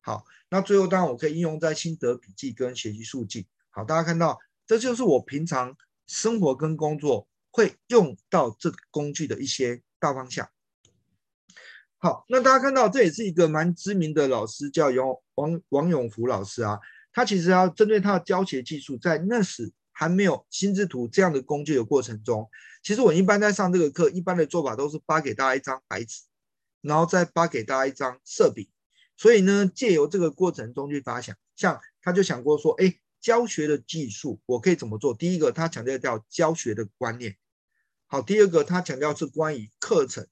[0.00, 3.48] 好，那最后当然我可以应用在心得笔记跟学习速记。
[3.70, 10.48] 好，大家看到，这就是我平常生活跟工作会用到这个工具的一些大方向。
[11.98, 16.78] 好，那大家看到，这也是一个蛮知名的老师，叫王王王永福老师啊。
[17.12, 22.46] 他其实要针对他的教学技术，在那时还没有心智图这样的工具的过程中，
[22.82, 26.24] 其实我一般在上这个课，一般的做法都是发给大家一张白纸，
[26.82, 28.68] 然后再发给大家一张色笔。
[29.16, 35.14] 所以呢，借由这个过程中去发想，像他就想过说，哎，教学的技术我可以怎么做？
[35.14, 37.34] 第一个，他强调叫教学的观念。
[38.06, 40.26] 好，第二个，他强调是关于课程。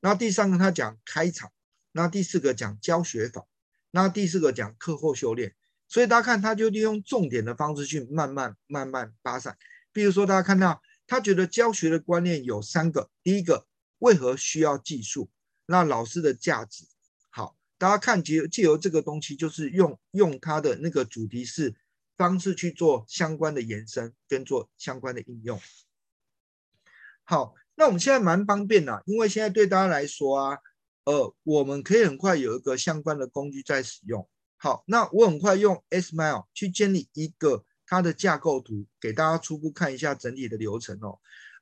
[0.00, 1.52] 那第三个他讲开场，
[1.92, 3.46] 那第四个讲教学法，
[3.90, 5.54] 那第四个讲课后修炼。
[5.88, 9.58] 所以大家看，他就利用重点的方式去慢慢慢慢发散。
[9.92, 13.66] 比如说，大家看到他觉得教学的观念有三个，第一个
[13.98, 15.28] 为何需要技术？
[15.66, 16.86] 那老师的价值。
[17.28, 21.74] 好，大家看借借由这个东西，就是用用他的那个主题式
[22.16, 25.60] 方式去做相关的延伸跟做相关的应用。
[27.24, 27.54] 好。
[27.80, 30.58] 那我们现在蛮方便的，因为现在对大家来说啊，
[31.04, 34.28] 呃，我们可以很快有一个相关的工具在使用。
[34.58, 41.18] 好，那我很快用 Smile 去建立一个它的架构图，给大家初步看一下整体的流程哦。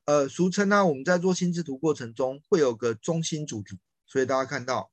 [0.07, 4.91] 呃，俗称呢，我们在做心智图过程中会有个中心主题，所以大家看到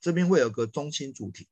[0.00, 1.48] 这边会有个中心主题。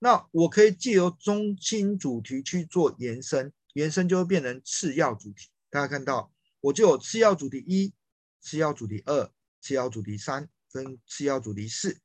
[0.00, 5.48] 那我可以借由中心主题去做延伸，延伸就会变成次要主题。
[5.70, 7.94] 大家看到我就有次要主题一。
[8.40, 12.00] 次要主题二、次要主题三跟次要主题四，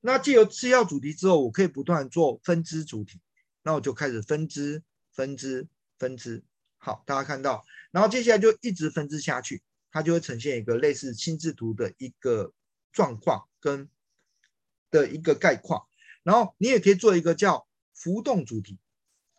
[0.00, 3.20] 那借由次要主题之后，我可以不断做分支主题，
[3.62, 6.44] 那我就开始分支、分支、分支。
[6.76, 12.52] 好，大家看到，然后接下来就一直分支下去，它就会呈现一个类似心智图的一个
[12.92, 13.88] 状况跟
[14.90, 15.86] 的一个概况。
[16.22, 18.78] 然后你也可以做一个叫浮动主题。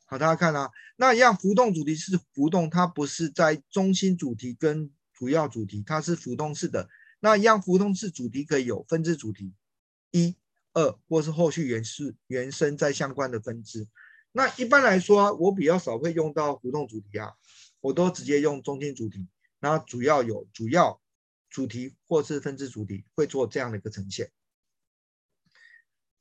[0.05, 6.89] 好，大家看啊，那一样浮动主题是浮动，它不是在中心主题跟主要主题，它是浮动式的。
[7.19, 9.53] 那一样浮动式主题可以有分支主题
[10.11, 10.37] 一、
[10.73, 13.87] 二，或是后续原是原生在相关的分支。
[14.31, 17.33] 那一般来说，我比较少会用到浮动主题啊，
[17.81, 19.27] 我都直接用中心主题。
[19.59, 21.01] 然后主要有主要
[21.49, 24.31] 主题或是分支主题会做这样的一个呈现。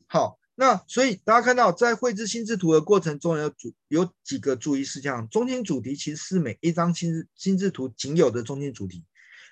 [0.09, 0.41] 好。
[0.61, 5.29] 那所以大家看到，在绘制心智图的过程中，有主有几个注意事项。
[5.29, 9.05] 中心主题其实是每一张心智心智图仅有的中心主题。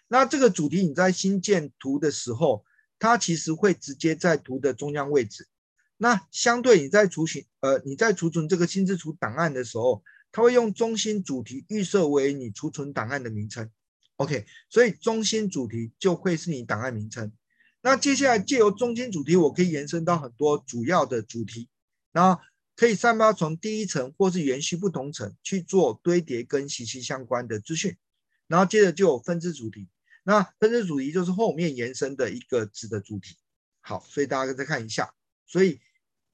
[0.09, 2.65] 那这个主题你在新建图的时候，
[2.99, 5.47] 它其实会直接在图的中央位置。
[5.97, 13.71] 那相对你在储存呃你在储存这个心智图档案的时候，它会用中心主题预设为你储存档案的名称。
[14.17, 17.31] OK，所以中心主题就会是你档案名称。
[17.87, 21.69] 那接下来借由中心主题，我可以延伸到很多主要的主题，
[22.11, 22.43] 然后
[22.75, 27.97] 可以散发从第一层或是延续不同层去做堆叠跟息息相关的资讯，
[28.49, 29.87] 然后接着就有分支主题，
[30.25, 33.37] 那分支主题就是后面延伸的一个子的主题。
[33.83, 35.15] 好，所以大家再看一下，
[35.47, 35.81] 所以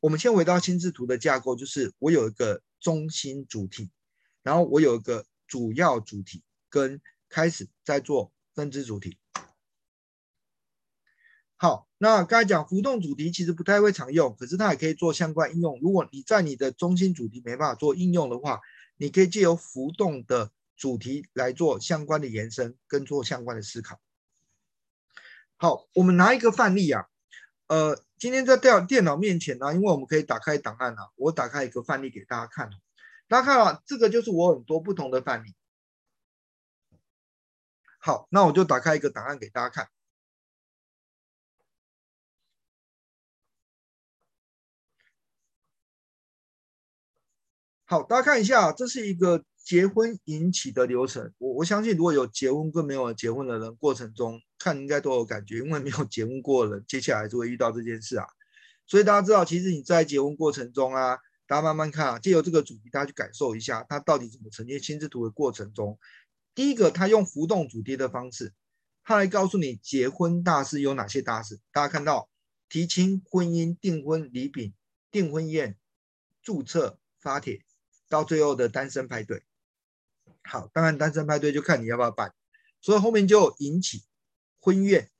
[0.01, 3.91] 我们先回到心智图的架构，就是我有一个中心主题，
[4.43, 9.19] 然后我有一个主要主题，跟开始在做分支主题。
[11.63, 15.79] 好，那刚才讲浮动主题其实不太会常用，可是它也可以做相关应用。
[15.81, 18.61] 如果你在你的中心主题没办法做应用的话，
[18.97, 24.01] 你可以借由浮动的主题来做相关的延伸跟做相关的思考。
[25.57, 27.07] 好，我们拿一个范例啊，
[27.69, 32.71] 呃，今天在电电脑面前呢、因为我们可以打开档案啊，我打开一个范例给大家看。
[33.29, 35.55] 大家看啊，这个就是我很多不同的范例。
[38.01, 39.89] 好，那我就打开一个档案给大家看。
[47.93, 51.31] 好，大家看一下，这是一个结婚引起的流程。
[51.37, 58.27] 我我相信，如果有结婚跟没有结婚的人，过程中看应该都有感觉，因为没有结婚过的人，接下来就会遇到这件事啊。
[58.87, 65.99] 所以大家知道，其实你在结婚过程中啊，大家慢慢看啊，借由这个主题，大家去感受一下，它到底怎么呈现心智图的过程中。
[66.55, 68.55] 第一个，他用浮动主题的方式，
[69.05, 71.61] 他来告诉你结婚大事有哪些大事。
[71.71, 72.31] 大家看到
[72.71, 74.73] 提亲、婚姻、订婚礼品、
[75.11, 75.77] 订婚宴、
[76.43, 77.61] 注册、发帖。
[78.13, 79.43] 到最后的单身派对，
[80.43, 82.35] 好，当然单身派对就看你要不要办，
[82.83, 84.03] 所以后面就引起、
[84.61, 85.11] 婚宴、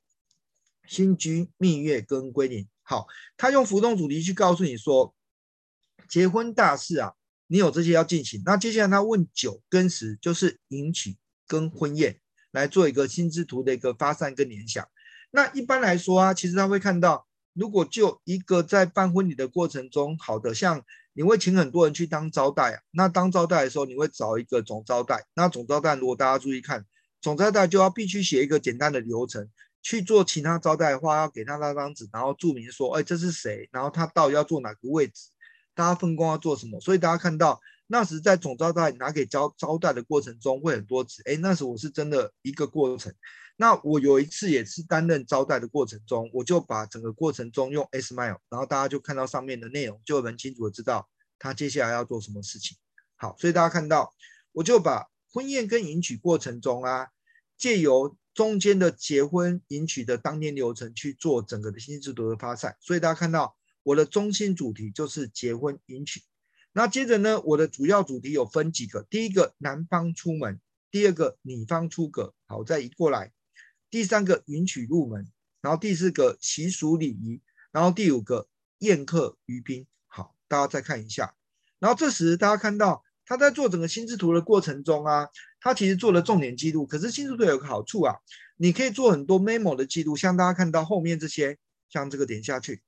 [0.85, 2.67] 新居、蜜月跟归零。
[2.83, 5.15] 好，他用浮动主题去告诉你说，
[6.07, 7.15] 结婚大事啊，
[7.47, 8.43] 你有这些要进行。
[8.45, 14.87] 那接下来他问九跟十，就是迎娶跟婚宴，来做一个心智图的一个发散跟联想。
[15.31, 20.85] 那一般来说啊，其实他会看到，如果就一个在办婚礼的过程中，好的像。
[21.13, 25.25] 你会请很多人去当招待啊，那当招待的时候，你会找一个总招待。
[25.35, 26.85] 那总招待如果大家注意看，
[27.21, 29.47] 总招待就要必须写一个简单的流程
[29.81, 35.29] 去做其他招待的话，要给他那张纸，然后注明说，哎，这是谁，然后他到底要坐哪个位置，
[35.75, 36.79] 大家分工要做什么。
[36.81, 41.21] 所以大家看到那时在总招待拿给招招待的过程中，会很多纸。
[41.25, 43.13] 哎，那时我是真的一个过程。
[43.55, 52.77] 那我有一次也是担任招待的过程中，我就把整个过程中用 Smile，然后大家就看到上面的内容，就很清楚的知道他接下来要做什么事情。
[53.15, 54.13] 好，所以大家看到，
[54.51, 57.09] 我就把婚宴跟迎娶过程中啊，
[57.57, 62.75] 借由中间的结婚迎娶的当天流程去做整个的心智图的发散。
[62.81, 66.23] 所以大家看到我的中心主题就是结婚迎娶。
[66.73, 72.33] 那接着呢，我的主要主题有分几个，第一个男方出门，第二个女方出阁。
[72.47, 73.31] 好，再移过来。
[73.93, 75.27] 第三个迎娶入门，
[75.61, 77.39] 然后第四个习俗礼仪，
[77.71, 78.47] 然后第五个
[78.79, 79.85] 宴客于宾。
[80.07, 81.35] 好，大家再看一下。
[81.77, 85.29] 然后这时大家看到他在做整个心智图的过程中啊，
[85.61, 86.87] 他其实做了重点记录。
[86.87, 88.15] 可是心智图有个好处啊，
[88.57, 92.81] 你可以做很多 memo 的记录，像大家看到后面这些，像这个点下去，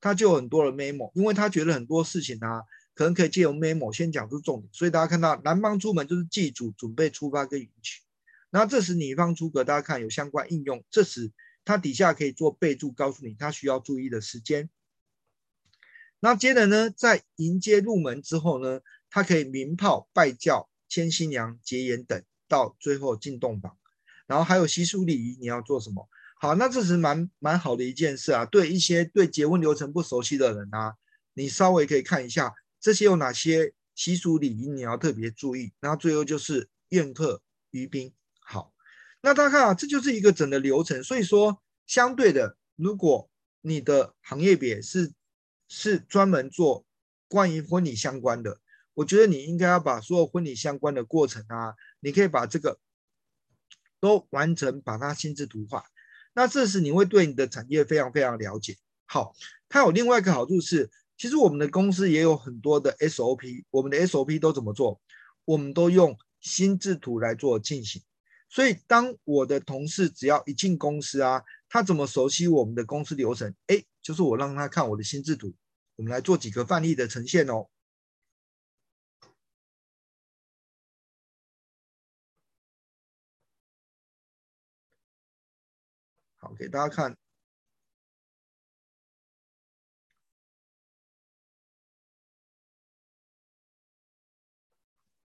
[0.00, 2.62] 他就有很多的 memo，因为他觉得很多事情啊，
[2.96, 4.68] 可能可以借由 memo 先讲出重点。
[4.72, 8.02] 所以大家看到南方出门就是祭祖准备出发跟迎娶。
[8.54, 10.84] 那这时女方出阁，大家看有相关应用。
[10.90, 11.32] 这时
[11.64, 14.68] 它底下可以做备注，告诉你他需要注意的时间。
[16.20, 23.78] 那接着呢，在迎接入门之后呢，它可以鸣炮、拜教、牵新娘、结言等，到最后进洞房。
[24.26, 26.06] 然后还有习俗礼仪，你要做什么？
[26.38, 28.44] 好，那这是蛮蛮好的一件事啊。
[28.44, 30.94] 对一些对结婚流程不熟悉的人啊，
[31.32, 35.72] 你稍微可以看一下这些有哪些习俗礼仪，你要特别注意。
[35.80, 37.40] 然后最后就是宴客
[37.70, 38.12] 娱宾。
[39.22, 41.02] 那大家看啊，这就是一个整的流程。
[41.02, 45.12] 所以说，相对的，如果你的行业别是
[45.68, 46.84] 是专门做
[47.28, 48.58] 关于婚礼相关的，
[48.94, 52.78] 我觉得你应该要把所有婚礼相关的过程啊，你可以把这个
[54.00, 55.84] 都完成，把它心智图画。
[56.34, 58.76] 那这时你会对你的产业非常非常了解。
[59.06, 59.34] 好，
[59.68, 65.00] 它有另外一个好处是，其实我们的公司也有很多的 SOP，我们的 SOP 都怎么做？
[65.44, 68.02] 我们都用心智图来做进行。
[68.52, 73.54] 所以当我的同事只要一进公司啊，他怎么熟悉我们的公司流程？
[73.66, 75.54] 哎，就是我让他看我的心智图。
[75.96, 77.66] 我们来做几个范例的呈现哦。
[86.36, 87.16] 好，给大家看。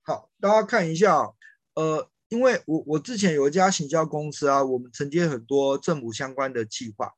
[0.02, 1.34] 好，大家看一下，
[1.74, 7.10] 呃，因为我我之前有一家行销公司啊，我们承接很多政府相关的计划，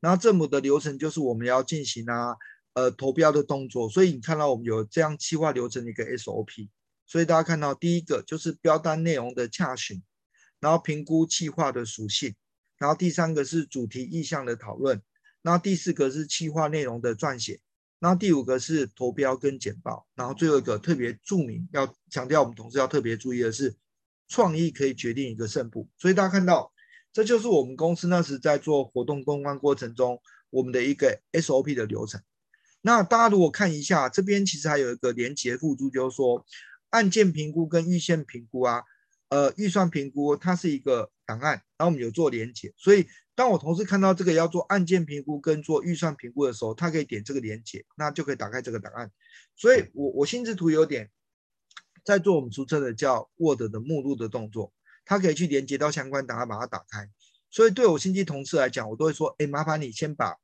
[0.00, 2.36] 然后政府的流程就是我们要进行啊，
[2.74, 6.68] 呃，投标的动作，所以你看到我们有这样计划流程的一个 SOP，
[7.06, 10.02] 所以大家看到第一个就是标单内容的洽询，
[10.60, 12.34] 然后评估计划的属性，
[12.78, 15.02] 然后第三个是主题意向的讨论，
[15.42, 17.60] 然后第四个是计划内容的撰写。
[17.98, 23.72] 然后第五个是投标跟简报，然后最后一个特别注明要强调，我们同事要特别注意的是，
[24.32, 25.86] 创意可以决定一个胜负。
[25.98, 26.72] 所以大家看到，
[27.12, 30.18] 这就是我们公司那时在做活动公关过程中，
[30.48, 32.22] 我们的一个 SOP 的流程。
[32.80, 36.46] 那大家如果看一下这边，其实还有一个连接附注，就是说
[36.88, 38.82] 案件评估跟预算评估啊，
[39.28, 43.06] 呃，预算评估它是一个档案，然后我们有做连接，所以。
[43.34, 49.10] 当我同事看到这个要做案件评估跟做预算评估的时候，他可以点这个连接，那就可以打开这个档案。
[49.56, 51.10] 所以我我心智图有点
[52.04, 54.72] 在做我们俗称的叫 Word 的目录的动作，
[55.04, 57.10] 他可以去连接到相关档案，把它打开。
[57.50, 60.38] 所以对我新进同事来讲，我都会说：哎，麻烦你先把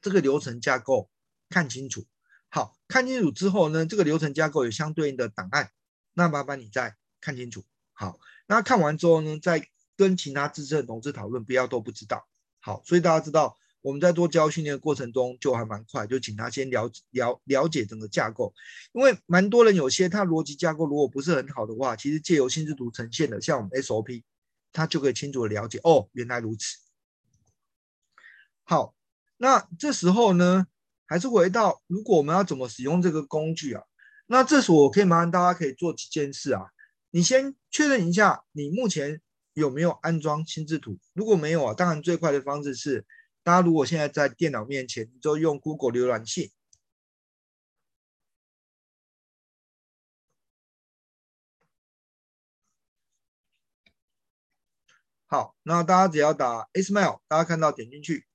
[0.00, 1.10] 这个流程架构
[1.48, 2.06] 看清楚。
[2.48, 5.70] 好，看清楚之后呢，这个流程架构有相对应的档案，
[6.12, 7.64] 那麻烦你再看清楚。
[7.92, 9.68] 好，那看完之后呢，再。
[9.96, 12.26] 跟其他资深的同事讨论，不要都不知道。
[12.58, 18.50] 好，所以大家知道我们在做教训练的过程中就还蛮快，就请他先了了了解整个架构，
[18.94, 24.22] 因为蛮多人有些他逻辑架构如果不是很好的话，其实借由心智图呈现的，像我们 SOP，
[24.72, 26.78] 他就可以清楚的了解哦，原来如此。
[28.62, 28.94] 好，
[29.36, 30.66] 那这时候呢，
[31.04, 33.82] 还是回到如果我们要怎么使用这个工具啊？
[34.26, 36.62] 那这时候我可以麻烦大家可以做几件事啊，
[37.10, 39.20] 你先确认一下你目前。
[39.56, 40.98] 有没有安装心智图？
[41.12, 43.06] 如果没有啊，当然最快的方式是，
[43.44, 46.52] 大家如果现在在电脑面前，你就用 Google 浏览器。
[55.26, 58.26] 好，那大家只要打 Smail，大家看到点进去。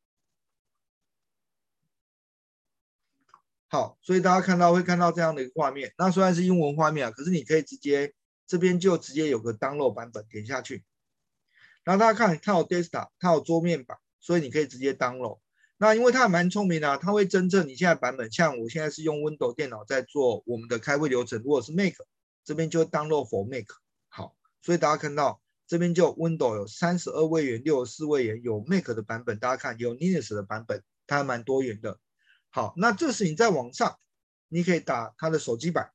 [3.68, 5.94] 好，所以大家看到会看到这样的一个画面。
[5.98, 8.14] 那虽然是英文画面啊，可是你可以直接
[8.46, 10.84] 这边就直接有个 download 版本，点下去。
[11.84, 15.40] 然后大家看，它有 desktop，它有桌面版，所以你可以直接 download。
[15.78, 18.32] 那因为它还蛮聪明的，它会侦测你现在版本。
[18.32, 21.94] 像我现在是用 Windows 电脑在做我们的开会流程，如果是 Mac，
[22.44, 23.66] 这边就 download for Mac。
[24.08, 32.00] 好，所以大家看到这边就 Windows 有三十二位元、六十四位元，有 Mac 的版本，大家看有 Linux 的版本，它还蛮多元的。
[32.50, 33.98] 好，那这时你在网上，
[34.48, 35.92] 你可以打它的手机版。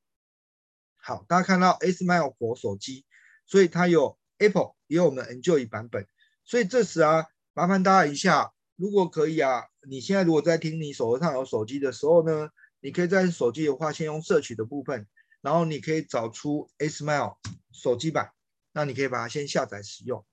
[0.97, 3.05] 好，大家看到 Smail for 手机，
[3.47, 4.19] 所以它有。
[4.39, 6.09] Apple 也有我们 Enjoy 版本，
[6.45, 7.25] 所以这时啊，
[7.57, 12.49] 麻烦大家一下，如果可以啊，你现在如果在听你手头上有手机的时候呢，
[12.81, 15.07] 你可以在手机的话，先用摄取的部分，
[15.41, 17.37] 然后你可以找出 Smail
[17.73, 18.33] 手机版，
[18.73, 20.27] 那你可以把它先下载使用。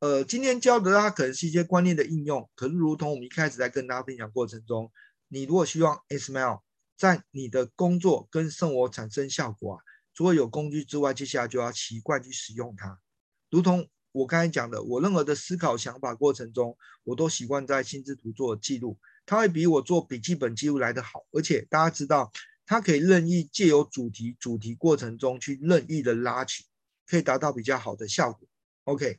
[0.00, 4.92] 呃，今天教的它可能是一些观念的应用，可是如同我们一开始在跟大家分享过程中，
[5.28, 6.60] 你如果希望 Smail
[6.98, 9.80] 在你的工作跟生活产生效果啊，
[10.12, 13.00] 除了有工具之外，接下来就要习惯去使用它。
[13.48, 18.96] 如同我刚才讲的，我任何的思考想法过程中，我都习惯在心智图做记录，
[19.26, 21.26] 它会比我做笔记本记录来得好。
[21.32, 22.30] 而且大家知道，
[22.64, 26.62] 它可以任意借由主题，主题过程中去任意的拉取，
[27.08, 28.46] 可以达到比较好的效果。
[28.84, 29.18] OK，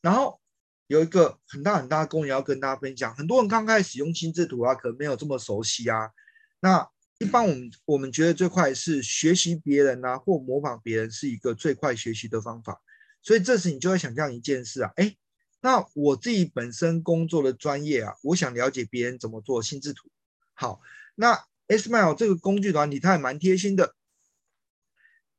[0.00, 0.40] 然后
[0.88, 6.10] 有一个很大很大的功能要跟大家分享，很多人刚开始用心智图啊，可能没有这么熟悉啊。
[6.58, 6.84] 那
[7.20, 12.82] 一般我们我们觉得最快是学习别人啊，或模仿别人是一个最快学习的方法。
[13.22, 15.16] 所以这时你就会想象一件事啊，哎，
[15.60, 20.10] 那我自己本身工作的专业啊，我想了解别人怎么做心智图。
[20.54, 20.80] 好，
[21.14, 23.94] 那 Smile 这个工具团体它也蛮贴心的，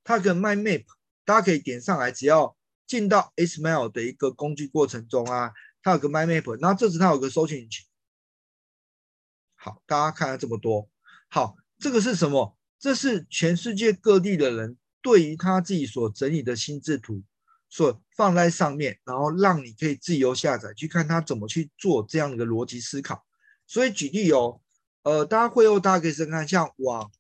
[0.03, 0.85] 它跟 My Map，
[1.25, 2.57] 大家可以点上来，只要
[2.87, 7.85] 进到 Smile 的一个工具过程中啊，它有个 My Map，然后这时它有个搜寻引擎，
[9.55, 10.89] 好，大家看了这么多，
[11.29, 12.57] 好，这个是什么？
[12.79, 17.23] 这是全世界各地的人对于他自己所整理的心智图
[17.73, 23.25] 所放在上面，然后让你可以自由下载去看他怎么去做这样的逻辑思考。
[23.65, 24.61] 所以举例哦，
[25.01, 27.11] 呃，大家会后大家可以试看，像网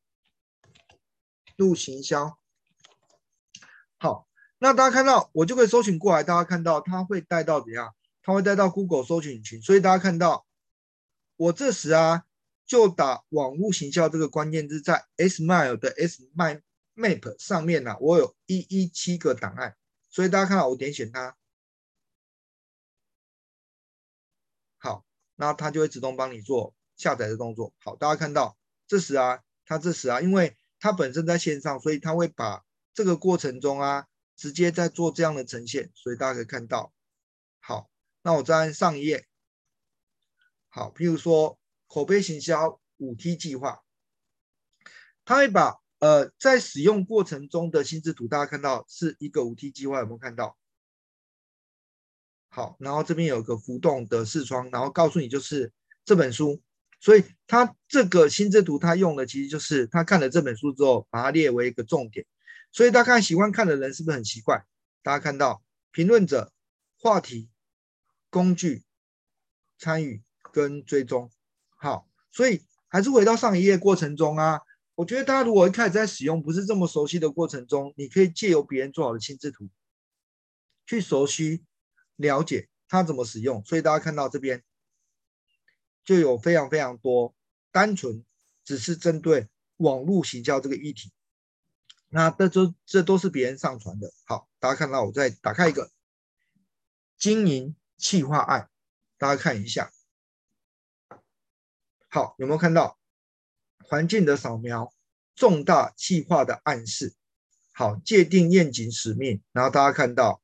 [1.55, 2.37] 路行销。
[3.97, 4.27] 好，
[4.59, 7.95] 那大家看到我就可以搜寻过来，大家看到它会带到怎样？
[8.21, 9.59] 它会带到 Google 搜寻引擎。
[9.59, 10.45] 所以大家看到
[11.35, 12.25] 我这时啊。
[12.65, 16.61] 就打网络行销这个关键字，在 Smile 的 Smile
[16.95, 19.75] Map 上面呢、啊，我有一一七个档案，
[20.13, 21.35] 所以大家看到我点选它，
[24.77, 25.03] 好，
[25.35, 27.73] 那它就会自动帮你做下载的动作。
[27.79, 28.57] 好，大家看到
[28.87, 34.07] 这时啊，它这时啊，因为它本身在线上，所以它会把这个过程中啊，
[34.37, 36.93] 直接在做这样的呈现，所以大家可以看到。
[37.59, 37.89] 好，
[38.21, 39.27] 那我再按上一页，
[40.69, 41.59] 好，譬如说。
[41.85, 43.83] 口碑行销五 T 计划，
[45.25, 50.57] 他会把呃在使用过程中的心智图，大家看到是一个五 T 计划，有没有看到？
[52.49, 55.71] 好，然后这边有个浮动的视窗，然后告诉你就是
[56.03, 56.61] 这本书，
[56.99, 62.25] 所以他这个心智图他用的其实就是他看了这本书之后，把它列为一个重点，
[62.73, 64.65] 所以大家看喜欢看的人是不是很奇怪？
[65.03, 66.51] 大家看到评论者、
[66.99, 67.49] 话题、
[68.29, 68.83] 工具、
[69.77, 71.31] 参与跟追踪。
[71.77, 74.59] 好，所以还是回到上一页过程中啊，
[74.95, 79.69] 我觉得大家如果一开始在使用不是这么熟悉的过程中，你可以借由别人做好的心智图，
[80.85, 81.65] 去熟悉
[82.15, 83.65] 了解它怎么使用。
[83.65, 84.63] 所以大家看到这边
[86.03, 87.33] 就有非常非常多
[87.71, 88.23] 单纯
[88.63, 91.11] 只是针对网络行销这个议题，
[92.09, 94.13] 那这都这都是别人上传的。
[94.25, 95.91] 好，大家看到我再打开一个
[97.17, 98.69] 经营企划案，
[99.17, 99.91] 大家看一下。
[102.09, 102.99] 好，有没有看到
[103.93, 104.91] 环境的扫描、
[105.35, 107.13] 重大计划的暗示？
[107.73, 110.41] 好，界定愿景使命，然后大家看到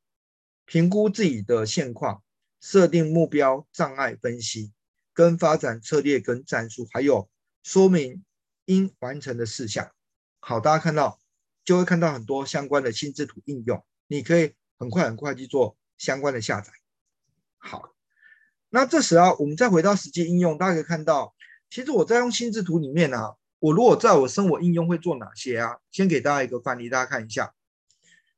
[0.66, 2.22] 评估自己的现况、
[2.62, 4.72] 设定目标、障碍分析、
[5.16, 7.28] 跟发展策略跟战术，还有
[7.64, 8.24] 说明
[8.66, 9.92] 应完成的事项。
[10.42, 11.20] 好，大家看到
[11.66, 16.72] 就会看到很多相关的心智图应用，你可以很快很快去做相关的下载。
[17.58, 17.96] 好，
[18.70, 21.34] 那这时啊我们再回到实际应用，大家可以看到。
[21.72, 25.78] 其实我在用心智图里面啊，我如果在我生活应用会做哪些啊？
[25.92, 27.54] 先给大家一个范例，大家看一下。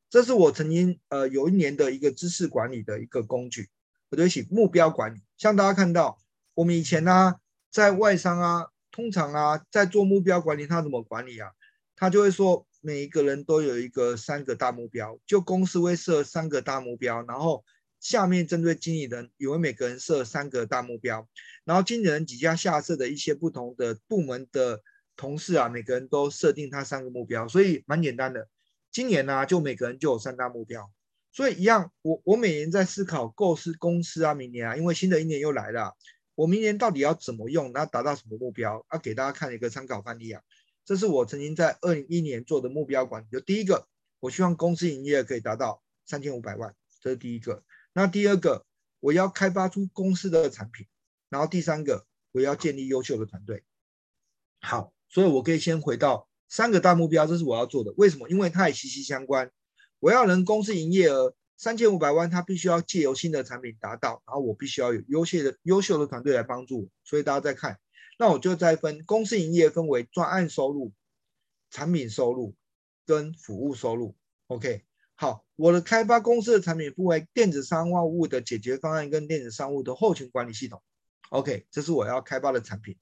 [0.10, 3.70] 这是我曾经呃有一年的一个知识管理的一个工具，
[4.10, 5.22] 我对不起，目标管理。
[5.38, 6.18] 像大家看到，
[6.56, 7.36] 我们以前呢、
[7.70, 11.52] 在外商啊，通常啊在做目标管理，他怎么管理啊？
[11.96, 17.64] 他就会说每一个人都有一个三个大目标，就公司会设三个大目标，然后。
[18.02, 21.28] 下面针对经理人，也为每个人设三个大目标，
[21.66, 24.82] 然后经理人底下下设的一些不同的部门的
[25.22, 28.50] 同事啊，每个人都设定他三个目标，所以蛮简单的。
[28.90, 30.92] 今年呢、就每个人就有三大目标，
[31.32, 35.96] 所以一样，我我每年在思考构思公司啊，明年啊，因为新的一年又来了，
[36.34, 38.72] 我明年到底要怎么用，那达到什么目标？
[38.74, 40.42] 要、啊、给大家看一个参考范例啊，
[40.84, 43.88] 这是我曾经在二零一一年做的目标管理，就第一个，
[44.20, 47.64] 我希望公司营业可以达到三千五百万，这是第一个。
[47.94, 48.66] 那第二个，
[49.00, 50.88] 我要开发出公司的产品，
[51.30, 53.64] 然后第三个，我要建立优秀的团队。
[54.64, 57.94] 好，所以我可以先回到三个大目标，这是我要做的。
[57.98, 58.28] 为什么？
[58.30, 59.52] 因为它也息息相关。
[60.00, 66.88] 我要能公司营业额三千五百万，它必须要借由新的产品达到，然后我必须要有优秀的优秀的团队来帮助我。
[67.04, 67.78] 所以大家再看，
[68.18, 70.94] 那我就再分公司营业分为专案收入、
[71.70, 72.56] 产品收入
[73.06, 74.16] 跟服务收入。
[74.48, 74.84] OK。
[75.16, 80.82] 好，我的开发公司的产品分为电子商务物的解决方案跟电子商务的后勤管理系统。
[81.30, 82.98] OK，这是我要开发的产品。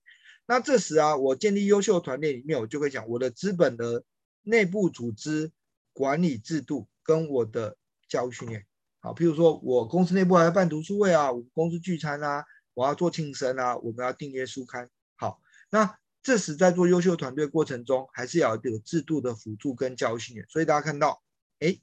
[0.50, 4.04] 那这时啊，我建立优秀团队里面，我就会讲我的资本的
[4.41, 5.52] 内部组织
[5.93, 7.78] 管理制度跟我的
[8.08, 8.66] 教育训练。
[9.00, 12.43] 好，譬如说我公司内部还要办读书会啊，我们公司聚餐啊，
[12.74, 14.89] 我要做庆生啊，我们要订阅书刊。
[15.18, 15.39] 好，
[15.70, 20.47] 那这时在做优秀团队过程中，还是要有制度的辅助跟教育训练。
[20.50, 21.22] 所以大家看到，
[21.60, 21.80] 哎。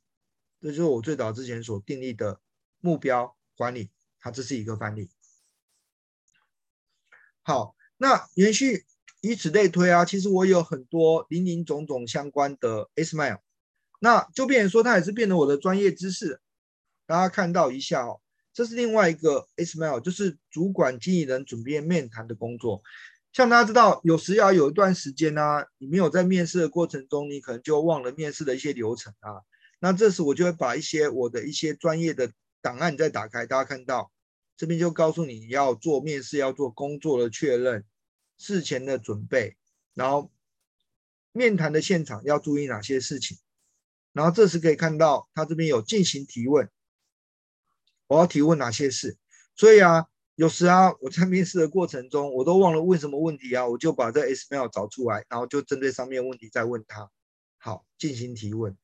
[0.59, 2.41] 这就是我最早之前所订立的
[2.81, 5.11] 目标管理，它这是一个范例。
[7.43, 8.85] 好，那延续
[9.21, 13.39] 以此类推啊，其实我有很多林林总总相关的 SMILE，
[14.01, 16.41] 那就变说它也是变成我的专业知识。
[17.07, 18.21] 大家看到一下哦，
[18.53, 22.83] 这是另外一个 SMILE，就是主管经理人准备面谈的工作。
[23.33, 29.43] 像大家知道，有时要有一段时间呢、啊，你没有在面试的过程中，你可能就忘了面试的一些流程啊。
[29.79, 32.33] 那这时我就会把一些我的一些专业的
[32.63, 34.11] 档案再打开，大家看到
[34.57, 37.85] 这边就告诉你要做面试，要做工作的确认，
[38.39, 39.57] 事前的准备，
[39.93, 40.33] 然后
[41.33, 43.37] 面谈的现场要注意哪些事情，
[44.13, 46.71] 然后这时可以看到他这边有进行提问，
[48.07, 49.19] 我要提问哪些事，
[49.55, 57.11] 所以啊，有时啊，我在面试的过程中，我都忘了问什么问题啊，我就把这 SMAIL 找出来，然后就针对上面问题再问他，
[57.59, 58.75] 好，进行提问，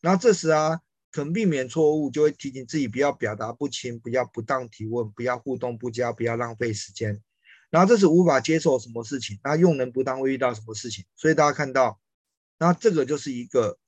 [0.00, 0.82] 然后这时啊。
[1.14, 7.22] 可能避免错误，就会提醒自己不要表达不清，不要不当提问，不要互动不佳，不要浪费时间。
[7.70, 11.04] 然后这是无法接受什么事情，那用人不当会遇到什么事情。
[11.14, 12.00] 所以大家看到，
[12.58, 13.78] 那这个就是一个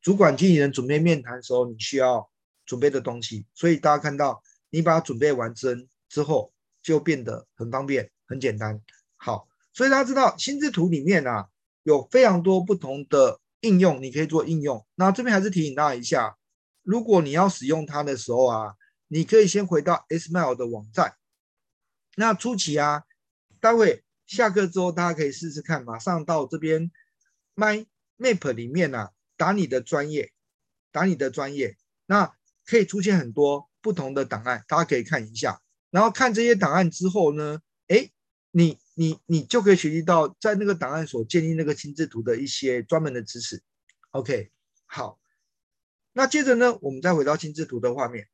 [0.00, 2.30] 主管经理人准备面谈的时候你需要
[2.64, 3.44] 准备的东西。
[3.52, 4.40] 所以大家看到，
[4.70, 6.52] 你把它准备完成之后，
[6.84, 8.80] 就变得很方便、很简单。
[9.16, 11.48] 好，所以大家知道心智图里面啊，
[11.82, 14.86] 有非常多不同的应用，你可以做应用。
[14.94, 16.36] 那这边还是提醒大家一下。
[16.84, 18.74] 如果你要使用它的时候啊，
[19.08, 21.16] 你可以先回到 SMAIL 的网站。
[22.16, 23.02] 那初期啊，
[23.58, 26.92] 待会下课之后，大家可以试试看，马上到这边
[27.56, 27.86] My
[28.18, 30.32] Map 里面啊，打你的专业，
[30.92, 31.76] 打你的专业，
[32.06, 32.32] 那
[32.66, 35.60] 可以出现很多不同的档案，大家可以看一下。
[35.90, 38.12] 然后看这些档案之后呢，诶，
[38.50, 43.62] 你你你就可以学习到在那个档案所建立那个心智图的一些专门的知识。
[44.10, 44.50] OK，
[44.86, 45.18] 好。
[46.16, 48.28] 那接着呢，我们再回到心智图的画面。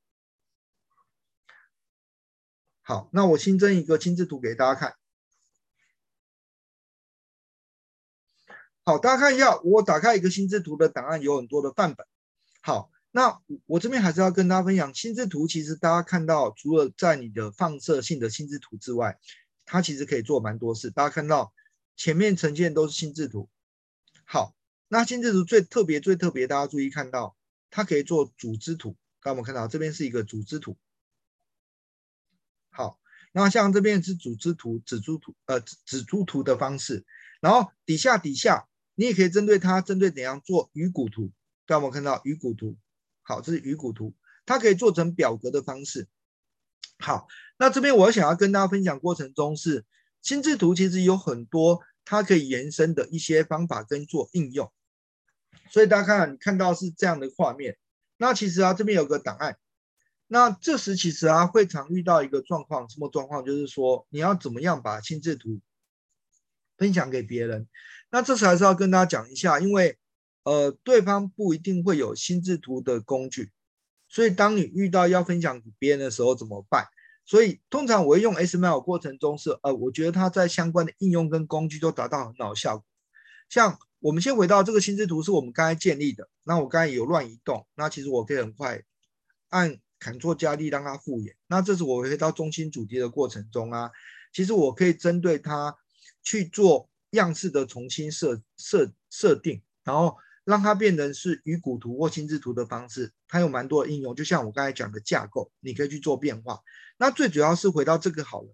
[2.82, 4.96] 好，那我新增一个心智图给大家看。
[8.84, 12.06] 好，大家看一下，我打开一个心智图的档案，有很多的范本。
[12.60, 19.18] 好，那我这边还是要跟大家分享，心智图其实大家看到，除了在你的放射性的心智图之外，
[19.64, 20.90] 它其实可以做蛮多事。
[20.90, 21.54] 大家看到
[21.96, 23.48] 前面呈现都是心智图。
[24.26, 24.54] 好，
[24.88, 27.36] 那心智图最特别、最特别，大家注意看到。
[27.70, 30.76] 它可以做组织图，刚刚我们看到这边是一个组织图。
[32.70, 33.00] 好，
[33.32, 37.04] 那像这边是组织图、指珠图，呃，指珠图的方式。
[37.40, 41.32] 然后底下底下，你也可以针对它，针对怎样做鱼骨图。
[41.66, 42.76] 刚刚我们看到鱼骨图，
[43.22, 44.14] 好，这是鱼骨图，
[44.44, 46.08] 它可以做成表格的方式。
[46.98, 49.84] 好，那这边我想要跟大家分享过程中是
[50.20, 54.70] 心智图，其实有很多它可以延伸的一些方法跟做应用。
[55.70, 57.76] 所以大家看，你看到是这样的画面。
[58.16, 59.56] 那其实啊，这边有个档案。
[60.26, 63.44] 那这时其实啊，会常遇到一个状况，什么状况？
[63.44, 65.60] 就是说，你要怎么样把心智图
[66.76, 67.66] 分享给别人？
[68.10, 69.98] 那这时还是要跟大家讲一下，因为
[70.42, 73.50] 呃，对方不一定会有心智图的工具。
[74.08, 76.86] 所以当你遇到要分享给别人的时候，怎么办？
[77.24, 82.84] 所以通常我会用 SMAIL 过程中是呃，我觉得它在相关的应用跟工具都达到很好的效果，
[83.48, 83.78] 像。
[84.00, 86.28] 我们先回到这个心智图，是我们刚才建立的。
[86.42, 88.82] 那我刚才有乱移动，那其实我可以很快
[89.50, 91.36] 按 Ctrl 加 D 让它复原。
[91.48, 93.90] 那这是我回到中心主题的过程中啊，
[94.32, 95.76] 其实我可以针对它
[96.22, 103.12] 去做样式的重新设设设定，然后让它变成是鱼骨图或心智图的方式。
[103.28, 106.58] 它有蛮多的应用，就像我刚才讲的架构，你可以去做变化。
[106.96, 108.48] 那最主要是回到这个好了。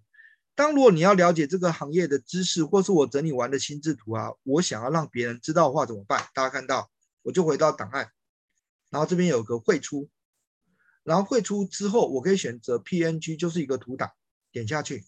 [0.57, 6.27] 当如果你要了解这个行业的知识，或是我整理完的心智图啊，我想要让别人知道的话怎么办？
[6.33, 6.91] 大家看到，
[7.21, 8.11] 我就回到档案，
[8.89, 10.09] 然后这边有个汇出，
[11.05, 14.13] 然后汇出之后，我可以选择 PNG，就是一个图档，
[14.51, 15.05] 点下去。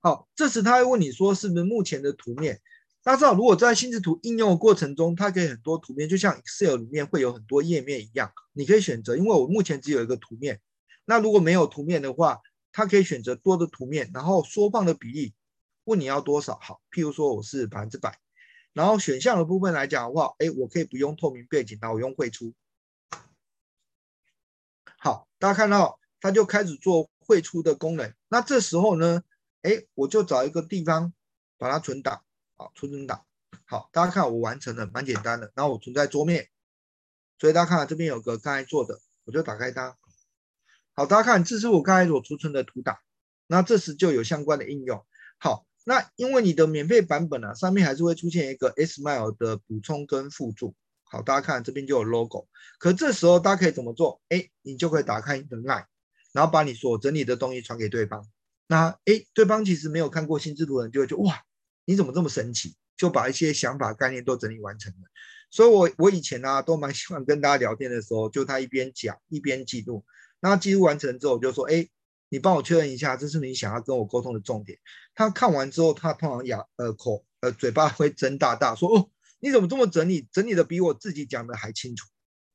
[0.00, 2.60] 好，这时他会问你说是不是目前的图面？
[3.04, 10.60] 大家知道，如果在心智图应用的过程中，它可以很多图面，就像 Excel 里面会有很多页面一样，你可以选择，因为我目前只有一个图面，
[11.04, 12.40] 那如果没有图面的话。
[12.76, 15.32] 它可以选择多的图面，然后缩放的比例，
[15.84, 16.58] 问你要多少？
[16.60, 18.20] 好，譬如说我是百分之百，
[18.74, 22.52] 然后选项的部分来讲的话，哎，我可以不用透明背景，那我用绘出。
[24.98, 28.12] 好，大家看到它就开始做绘出的功能。
[28.28, 29.22] 那这时候呢，
[29.62, 31.14] 哎，我就找一个地方
[31.56, 32.24] 把它存档，
[32.56, 33.24] 好，存存档。
[33.64, 35.50] 好，大家看我完成了，蛮简单的。
[35.54, 36.50] 然后我存在桌面，
[37.38, 39.96] 所以大家看这边有个刚才做的，我就打开它。
[40.98, 42.96] 好，大家看，这是我刚才所储存的图档，
[43.46, 45.04] 那这时就有相关的应用。
[45.38, 50.74] 好，那因为你的免费版本啊，上面还是会出现一个 SMIL 的补充跟附注。
[51.04, 54.22] 好，大家看这边就有 logo，可这时候大家可以怎么做？
[54.30, 55.84] 哎，你就可以打开你的 LINE，
[56.32, 58.26] 然后把你所整理的东西传给对方。
[58.66, 61.42] 那哎，对方其实没有看过心智图的人就会觉得哇，
[61.84, 62.74] 你怎么这么神奇？
[62.96, 64.98] 就把一些想法概念都整理完成了。
[65.50, 70.02] 所以我我以前呢、啊、都蛮喜欢跟大家聊天的时候，就他一边讲一边记录。
[70.48, 71.88] 那记录完成之后，就说：“哎，
[72.28, 74.78] 你帮我确认一下，这是你想要跟我沟通的重点。”
[75.14, 80.28] 他看完之后，他通常哑呃口呃嘴巴会睁大大，说：“哦，你怎么这么整理？
[80.32, 82.06] 整理的比我自己讲的还清楚。”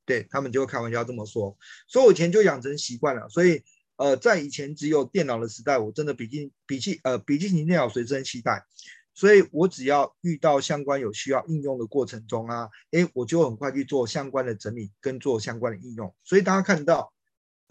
[0.05, 1.57] 对，他们就会开玩笑这么说。
[1.87, 3.29] 所以我以前就养成习惯了。
[3.29, 3.63] 所以
[3.97, 8.65] 呃，在以前只有电脑的时代，我真的笔记笔记呃笔记型电脑随身携带，
[9.13, 16.13] 所以我只要遇到相关有需要应用的过程中啊，诶，我就很快去做相关的整理跟做相关的应用。
[16.23, 17.13] 所以大家看到，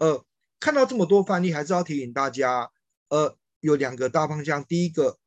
[0.01, 0.25] 呃，
[0.59, 2.71] 看到这么多范例，还是要提醒大家，
[3.09, 4.65] 呃，有两个大方向。
[4.65, 5.19] 第一个，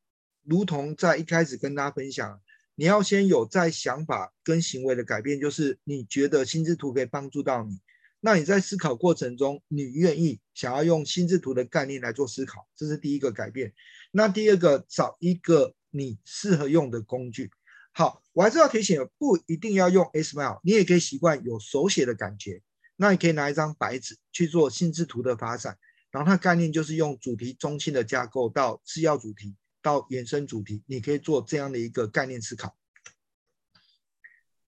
[0.43, 2.41] 如同在一开始跟大家分享，
[2.75, 7.79] 你要先有在想法跟行为的改变，就是你觉得心智图可以帮助到你。
[8.19, 13.73] 那你在思考过程中，你愿意想要用心智图的概念来做思考，这是第一个改变。
[14.11, 17.49] 那第二个，找一个你适合用的工具。
[17.93, 22.61] 好，我还是要提醒，不一定要用 SMILE，你也可以习惯有手写的感觉。
[22.95, 25.77] 那你可以拿一张白纸去做心智图的发展，
[26.11, 32.75] 然后它概念就是用主题中心的架构到次要主题到延伸主题，你可以做这样的一个概念思考。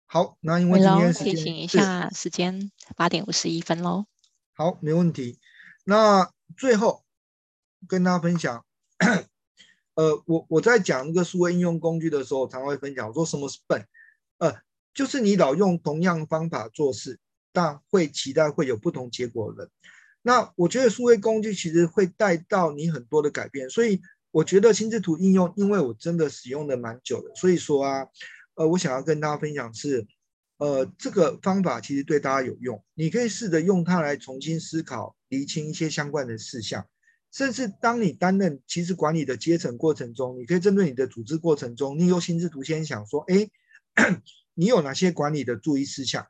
[0.07, 4.07] 好，那因为今天时间，提醒一下时间八点五十一分喽。
[4.53, 5.39] 好，没问题。
[5.85, 7.05] 那最后
[7.89, 8.65] 跟大家分享，
[9.95, 13.87] 呃，我我在讲那个数位应用工具的时候，常会分享我说什么是笨，
[14.39, 14.63] 呃，
[14.95, 17.19] 就是你老用同样方法做事，
[17.55, 19.71] 但会期待会有不同结果的。
[20.21, 28.07] 那我觉得数位工具其实会带到你很多的改变，所以我觉得心智图应用，因为我真的使用的蛮久的，所以说啊。
[28.57, 30.07] 呃，我想要跟大家分享是，
[30.59, 36.87] 呃，这个方法其实对大家有用，你可以试着用它来重新思考、厘清一些相关的事项，
[37.33, 43.51] 甚至当你担任其实管理的阶层过程中，你可以针对你的组织过程中，你有心智图先想说，哎，
[44.55, 46.25] 你有哪些管理的注意事项？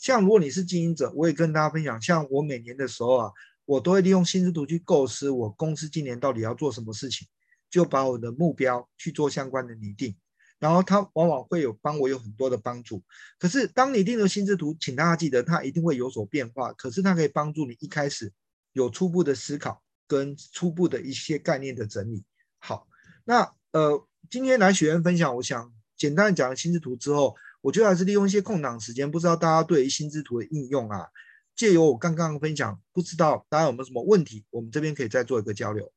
[0.00, 3.32] 像如果你是经营者，我也跟大家分享，像我每年的时候啊，
[3.66, 7.28] 我都会利用心智图去构思我公司今年到底要做什么事情，
[7.68, 10.16] 就把我的目标去做相关的拟定。
[10.58, 13.02] 然后它往往会有帮我有很多的帮助，
[13.38, 16.72] 可是当你定了心智图，请大家记得它一定会有所变化。
[16.72, 18.32] 可是它可以帮助你一开始
[18.72, 22.24] 有初步的思考跟初步的一些概念的整理。
[22.58, 22.86] 好，
[23.24, 31.06] 那呃今天来学员分享，我想简单讲了心智图之后，我觉得还是利用一些空档时间，不知道大家对于心智图的应用啊，
[31.54, 35.92] 借由我刚刚分享，不知道大家有没有什么问题，我们这边可以再做一个交流。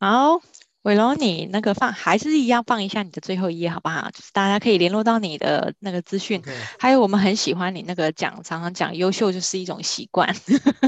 [0.00, 0.40] 好。
[0.82, 4.08] 伟龙，你那个放还是一样放一下你的最后一页好不好？
[4.10, 6.40] 就是大家可以联络到你的那个资讯。
[6.78, 10.34] 还有我们很喜欢你那个讲，常常讲优秀就是一种习惯，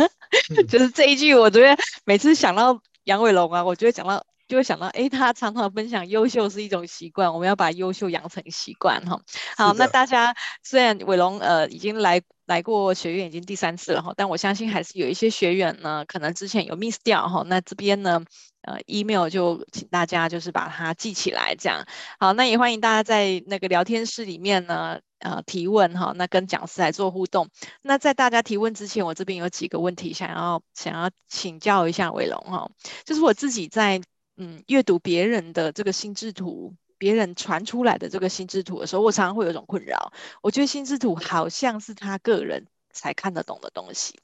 [0.69, 4.25] 就是这一句，我觉得每次想到杨伟龙啊，我就会讲到。
[4.51, 9.23] 就会想到，哎，他常常分享优秀是一种习惯，我们要把优秀养成习惯哈。
[9.57, 10.35] 好，那大家
[10.65, 17.45] 虽然伟龙呃已经来来过学院已经第三次了哈，但我相信还是有一些学员呢，可能之前有 miss 掉哈。
[17.47, 18.21] 那这边呢，
[18.63, 21.87] 呃，email 就请大家就是把它记起来这样。
[22.19, 24.99] 好，那也欢迎大家在那个聊天室里面呢。
[25.21, 27.51] 呃，提问哈，那跟讲师来做互动。
[27.83, 32.71] 那在大家提问之前，我这边有几个问题想要想要请教一下伟龙哈，
[33.05, 34.01] 就是我自己在。
[34.43, 40.15] 嗯，阅读别人的这个心智图，别人传出来的这个心智图的时候，我常常会有一种困扰。
[40.41, 44.19] 我觉得心智图好像是他个人才看得懂的东西，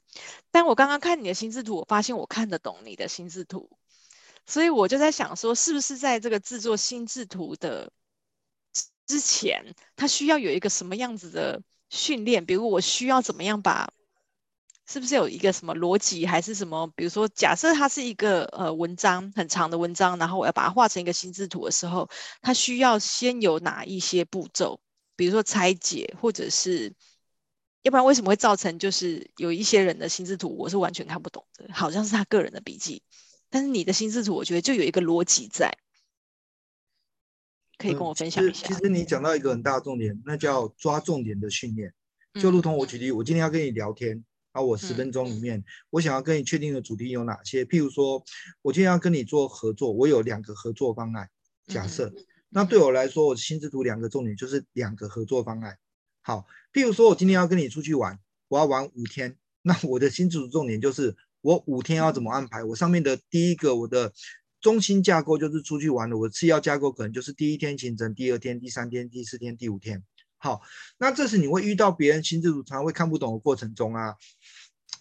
[0.49, 3.69] 但我刚刚看你的心智图，我发现我看得懂你的心智图，
[4.47, 7.91] 所以我就在想说，是不是在这个制作心智图的
[9.05, 11.61] 之前，他需要有一个什么样子的
[11.91, 12.43] 训练？
[12.43, 13.87] 比如我需要怎么样把。
[14.89, 16.87] 是不是有一个什么逻辑，还是什么？
[16.95, 22.09] 比如说，假设它是一个呃文章很长的文章，然后我要把它画成一个心智图的时候，
[22.41, 24.79] 它需要先有哪一些步骤？
[25.17, 26.93] 比如说拆解，或者是，
[27.81, 33.01] 要不然为什么会造成就是有一些人的心智图我是完全看不懂的，好像是他个人的笔记，
[33.49, 35.69] 但是你的心智图我觉得就有一个逻辑在，
[37.77, 38.67] 可以跟我分享一下。
[38.67, 41.93] 嗯，其实，你讲到一个很大的重点，那叫抓重点的训练，
[42.35, 44.23] 就如同我举例，嗯，我今天要跟你聊天。
[44.57, 47.63] 啊，我十分钟里面，我想要跟你确定的主题有哪些？
[47.63, 48.23] 譬如说，
[48.63, 51.29] 我今天要跟你做合作，我有两个合作方案。
[51.67, 52.11] 假设，
[52.49, 55.77] 那对我来说，我心智图两个重点就是两个合作方案。
[56.23, 62.63] 好，譬如说我今天要跟你出去玩，我要玩五天，那我的心智图重点就是我五天要怎么安排？
[62.63, 64.11] 我上面的第一个，我的
[64.59, 70.03] 中心架构就是出去玩的，我次要架构可能就是第一天行程，第二天、第三天、第四天、第五天。
[70.39, 70.61] 好，
[70.97, 74.15] 那这时你会遇到别人心智图常常会看不懂的过程中啊，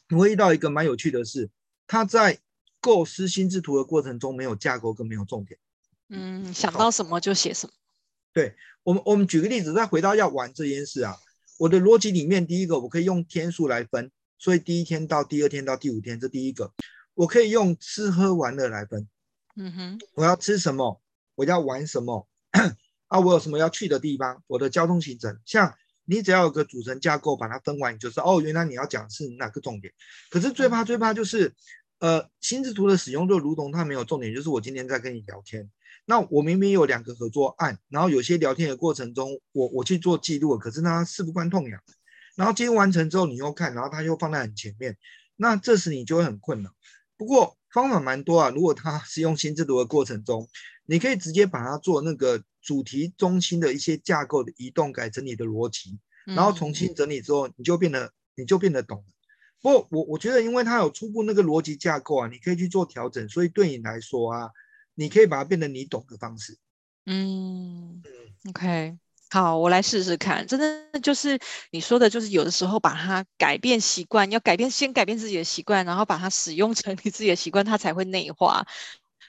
[0.08, 1.50] 你会遇到一个蛮有趣的事，
[1.86, 2.38] 他在
[2.80, 5.60] 构思心智图的过程中没有架构跟没有重点，
[6.08, 7.72] 嗯，想到什么就写什么。
[8.32, 11.16] 对，我们，我们举个例子，再回到要玩这件事啊，
[11.58, 16.72] 我的逻辑里面第一个我可以用天数来分，所以第一天到第二天到第五天这第一个，
[17.14, 19.06] 我可以用吃喝玩乐来分，
[19.56, 21.02] 嗯哼，我要吃什么，
[21.34, 22.26] 我要玩什么。
[23.08, 24.42] 啊，我有什么要去的地方？
[24.46, 29.92] 我的交通行程，像你只要有个组成架构，把它分完，你就是哦，原来你要讲是哪个重点。
[30.30, 31.54] 可是最怕最怕就是
[31.98, 35.70] 呃，心智图的使用就如同它没有重点，就是我今天在跟你聊天，
[36.04, 41.80] 那我明明有两个合作案，然后有些聊天的过程中，我我去做记录，可是它事不关痛痒，
[42.36, 44.96] 然后记录完成之后你又看，然后它又放在很前面，
[45.36, 46.70] 那这时你就会很困扰。
[47.16, 50.48] 不过方法蛮多啊，如果它使用心智图的过程中，
[50.86, 59.04] 你可以直接把它做那个主题中心的一些架构的移动，改成你的逻辑，然后重新整理之后，你就变得你就变得懂了。
[59.60, 64.50] 不过我我觉得，因为它有初步那个逻辑架构啊，你可以去做调整，所以对你来说啊，
[64.94, 66.56] 你可以把它变得你懂的方式。
[67.06, 68.02] 嗯
[68.48, 68.96] ，OK，
[69.30, 70.46] 好，我来试试看。
[70.46, 71.38] 真的就是
[71.70, 78.66] 你说的，就是有的时候把它改变习惯，要改变先改变自己的习惯，然后把它使用成你自己的习惯，它才会内化。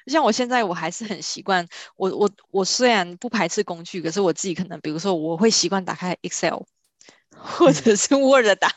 [0.09, 6.63] 像我现在我还是很习惯，我我我虽然不排斥工具，可是我自己可能，比如说我会习惯打开 Excel。
[7.39, 8.71] 或者是 Word 档，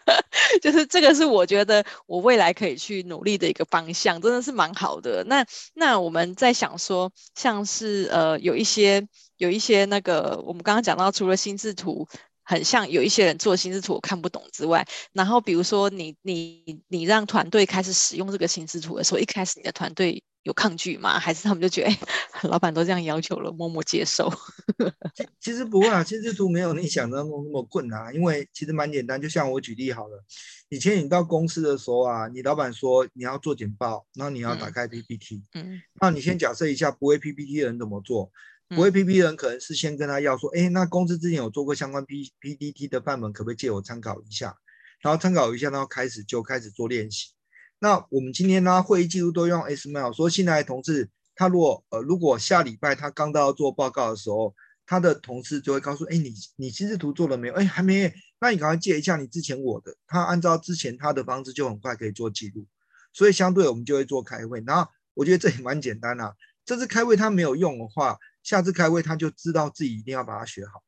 [0.62, 5.22] 就是这个是我觉得我未来可以去努力的一个方向，真的是蛮好的。
[5.24, 9.06] 那那我们在想说，像是呃有一些
[9.36, 12.08] 有一些那个，我们刚刚讲到，除了心智图
[12.42, 20.22] 很像有一些人做心智图我看不懂之外，然后比如说你你你让团队开始使用这个心智图的时候，一开始你的团队。
[20.46, 21.18] 有抗拒吗？
[21.18, 21.98] 还是他们就觉得，哎，
[22.48, 24.32] 老板都这样要求了，默默接受？
[25.12, 29.20] 其其实不会啊，心智图没有你想的那么那么困难，因为其实蛮简单。
[29.20, 30.24] 就像我举例好了，
[30.68, 38.30] 以前你到公司的时候啊，你老板说你要做简报，然后你要打开 PPT，嗯，那你先假设一下不会 PPT 的人怎么做？
[38.68, 44.56] 不会 PPT 的人可能是先跟他要说，哎，那公司之前有做过相关 P PPT 的范本，可不可以借我参考一下？
[45.00, 47.30] 然后参考一下，然后开始就开始做练习。
[47.78, 50.12] 那我们今天呢，会议记录都用 Smail。
[50.14, 54.54] 说新来的同事，他如果呃，如果下礼拜他刚到要做报告的时候，
[54.86, 57.54] 他的同事就会告诉，哎，你你心智图做了没有？
[57.54, 58.12] 哎，还没。
[58.40, 59.94] 那你赶快借一下你之前我的。
[60.06, 62.66] 他按照之前他的方式，就很快可以做记录。
[63.12, 64.62] 所以相对我们就会做开会。
[64.66, 66.34] 然后我觉得这也蛮简单啊。
[66.64, 70.82] 这次开会他没有用的话，下次开会他就知道自己一定要把它学好。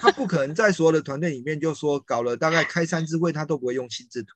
[0.00, 4.32] 他不可能在所有的团队里面就说搞了大概开三次会，他都不会用心智图。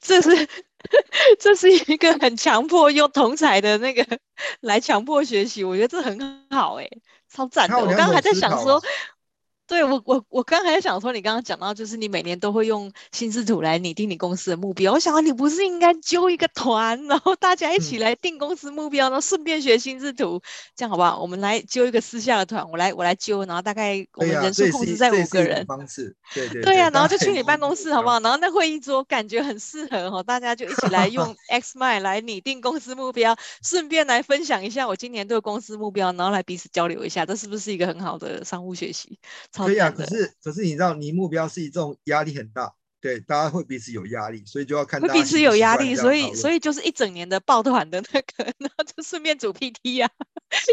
[0.00, 0.48] 这是
[1.38, 4.04] 这是一个很强迫用同彩的那个
[4.60, 7.78] 来强迫学习，我觉得这很好哎、欸，超赞的。
[7.78, 8.82] 我刚刚还在想说。
[9.72, 14.92] 对我我我刚才想说，你刚刚讲到，就是你每年都会用心智图来拟定你公司的目标。
[14.92, 20.42] 我想到，你不是应该揪一个团，然后大家一起来定公司目标，然后顺便学心智图，
[20.76, 21.18] 这样好不好？
[21.18, 25.64] 我们来揪一个私下的团，我来我来揪，然后大概我们人数控制在五个人。
[25.64, 28.20] 方式，对 对对呀，然后就去你办公室好不好？
[28.20, 39.18] 然后那会议桌感觉很适合哈，大家就一起来用 Xmind 来拟定公司目标，顺便来分享一下我今年对公司目标，然后来彼此交流一下，这是不是一个很好的商务学习？
[39.66, 45.00] 可以啊，可是可是你知道，你目标是以这种压力很大，对，大家会彼此有压力，所以就要看。
[45.00, 50.26] 会彼此有压力，所以所以就是一整年的抱团的那个， 然后就顺便组 PT 呀、 啊，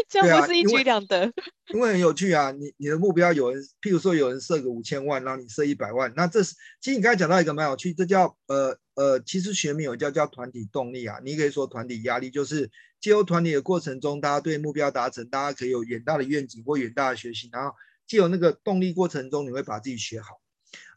[0.08, 1.24] 这样不是一举两得。
[1.72, 12.70] 因为，因为很有趣啊，你你的目标有人，譬如说有人设个五千万，然后你设一百万，那这是其实你刚才讲到一个蛮有趣，这叫呃呃，其实学名有叫叫团体动力啊，你可以说团体压力，就是
[13.00, 17.74] 借由团体的过程中，大家对目标达成，大家可以有远大的愿景或远大的学习，然后。
[18.10, 20.40] 既有那个动力过程中，你会把自己学好。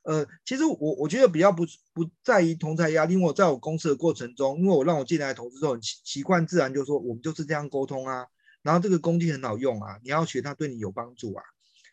[0.01, 8.25] 呃，其实我我觉得比较不不在于同侪压力，因为我在我公司的过程中，因为我让我进来的同事都很习习惯，自然就说我们就是这样沟通啊。
[8.63, 11.43] 然后这个工具很好用啊，你要学它对你有帮助啊，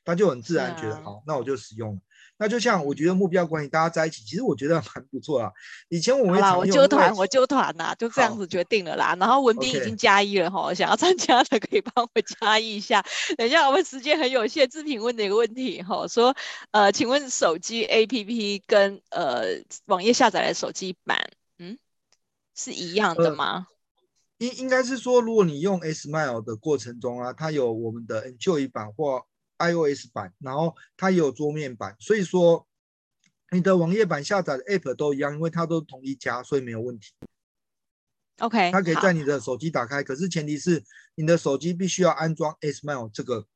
[0.07, 2.01] 他就很自然觉得好，那我就使用了。
[2.41, 5.53] 那就像我觉得目标管理，大家在一起，其实我觉得蛮不错啊。
[5.91, 9.15] 以前我们好啦，我揪团，我揪团呐，就这样子决定了啦。
[9.21, 13.05] 然后文斌已经加一了哈，想要参加的可以帮我加一一下。
[13.37, 16.35] 等一下，我们时间很有限，志平问的一个问题哈，说
[16.71, 21.19] 呃，请问手机 APP 跟呃网页下载的手机版，
[21.59, 21.79] 嗯，
[22.57, 23.67] 是一样的吗？
[24.39, 29.27] 应、呃、应该是说，如果你用 Smail 的过程中啊，它有我们的 Enjoy 版或
[29.61, 32.67] iOS 版，然后它也有桌面版，所以说
[33.53, 37.13] 你的网页版下载的 App 都一样，因为它都是同一家，所以没有问题。
[38.39, 40.83] OK，它可以在你的手机打开，可是前提是
[41.15, 43.47] 你的手机必须要安装 Smail 这个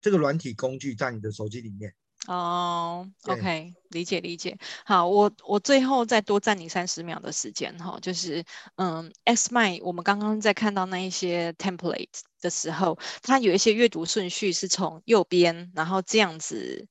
[0.00, 1.94] 这个软体工具在你的手机里面。
[2.26, 4.58] 哦、oh，OK，理解理解。
[4.84, 8.44] 好，我我最后再多占你三十秒的时间哈，就是
[8.74, 12.08] 嗯，Xmind，我们刚刚在看到那一些 template
[12.40, 16.86] 的时候，它有一些阅读顺序是从右边，然后这样子，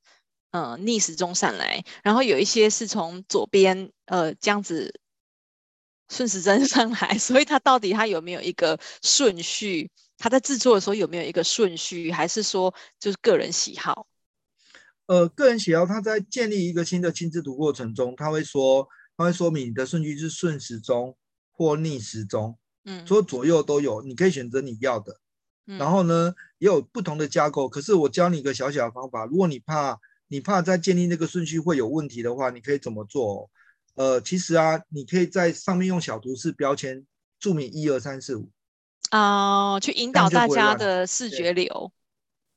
[0.51, 4.99] 呃，逆时钟上来，然后有一些是从左边，呃，这样子
[6.09, 9.89] 顺时针 上来，所以它到底它有没有一个顺序？
[10.17, 14.07] 它在制作的时候有没有一个顺序，还是说就是个人喜好？
[15.05, 21.15] 呃，个人喜好，他在建立一个新的亲子图过程中，他会说，他会说明你的顺序是顺时钟，
[21.51, 25.21] 或逆时钟，嗯，说左右都有，你可以选择你要的。
[25.67, 27.69] 嗯、然后呢，也有不同的架构。
[27.69, 29.99] 可是我教你一个小小的方法，如果你怕
[30.29, 33.49] 你怕在建立那个顺序会有问题的话，你可以怎么做？
[33.95, 37.05] 呃，其实啊，你可以在上面用小图示标签
[37.39, 38.49] 注明一二三四五，
[39.11, 41.91] 哦，去引导大家的视觉流。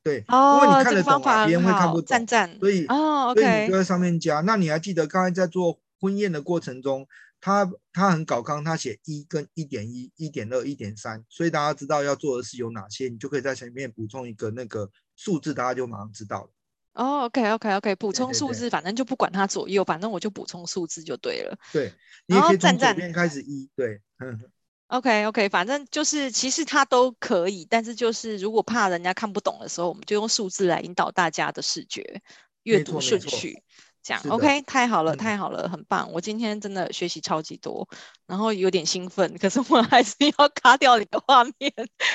[0.03, 2.59] 对，哦，因为你看得懂、啊，别人会看不懂，赞赞。
[2.59, 4.41] 所以哦所以你就在上面加。
[4.41, 7.07] 那你还记得刚才在做婚宴的过程中，
[7.41, 16.51] 他他很搞刚，他写一跟一点一、一点二、一点三，所以大家知道要做的是有哪些，你就可以在前面补充一个那个数字，大家就马上知道了。
[16.93, 21.57] 哦，OK，OK，OK，补充数字，对对对，反正就不管它左右，反正我就补充数字就对了。
[21.73, 21.93] 对，
[22.27, 24.41] 你也可以从左赞赞边开始一，对，嗯。
[24.89, 32.21] OK OK，反正就是其实它都可以，但是就是如果怕人家看不懂的时候，我们就用数字来引导大家的视觉
[32.65, 33.63] 阅读顺序，
[34.03, 36.11] 这样 OK，太好了，太好了，很棒！
[36.13, 37.89] 我今天真的学习超级多，
[38.27, 41.73] 然后有点兴奋，可是我还是要 卡掉你的画面。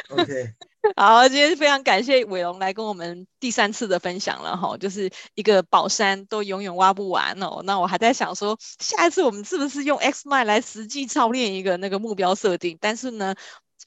[0.09, 0.53] OK。
[0.95, 7.61] 好，今天非常感谢伟龙来跟我们第三次的分享了哈，就是一个宝山都永远挖不完哦。
[7.63, 12.77] 那我还在想说，下一次我们是不是用 XMind 来实际操练一个那个目标设定？
[12.79, 13.33] 但是呢，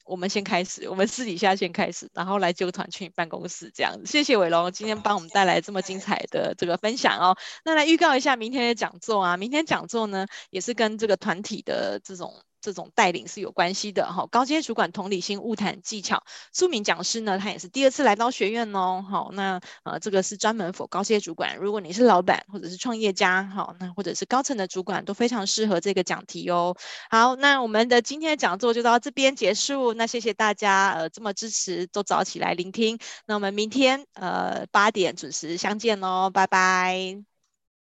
[0.09, 4.07] 我们先开始，我们私底下先开始，然后来就团去你办公室这样子。
[4.07, 7.37] 谢谢伟龙今天帮我们带来这么精彩的这个分享哦。
[7.63, 12.33] 那来预告一下明天的讲座啊，明天讲座呢也是跟这个团体的这种。
[12.61, 26.75] 这种带领是有关系的哈，高阶主管同理心物谈技巧，著名讲师呢，他也是第二次来到学院哦，好，那呃这个是专门 for 高阶主管，如果你是老板或者是创业家，好，那或者是高层的主管都非常适合这个讲题哦。
[27.09, 37.23] 好，那我们的今天的讲座就到这边结束，那谢谢大家呃这么支持，都早起来聆听，那我们明天呃八点准时相见哦，拜拜，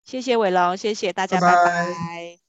[0.06, 1.56] 谢谢伟龙，谢谢大家，拜拜。
[1.56, 2.43] 拜拜。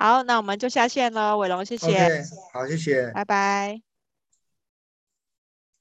[0.00, 2.08] 好，那我们就下线了，伟龙，谢谢。
[2.08, 2.24] Okay,
[2.54, 3.89] 好，谢谢，拜拜。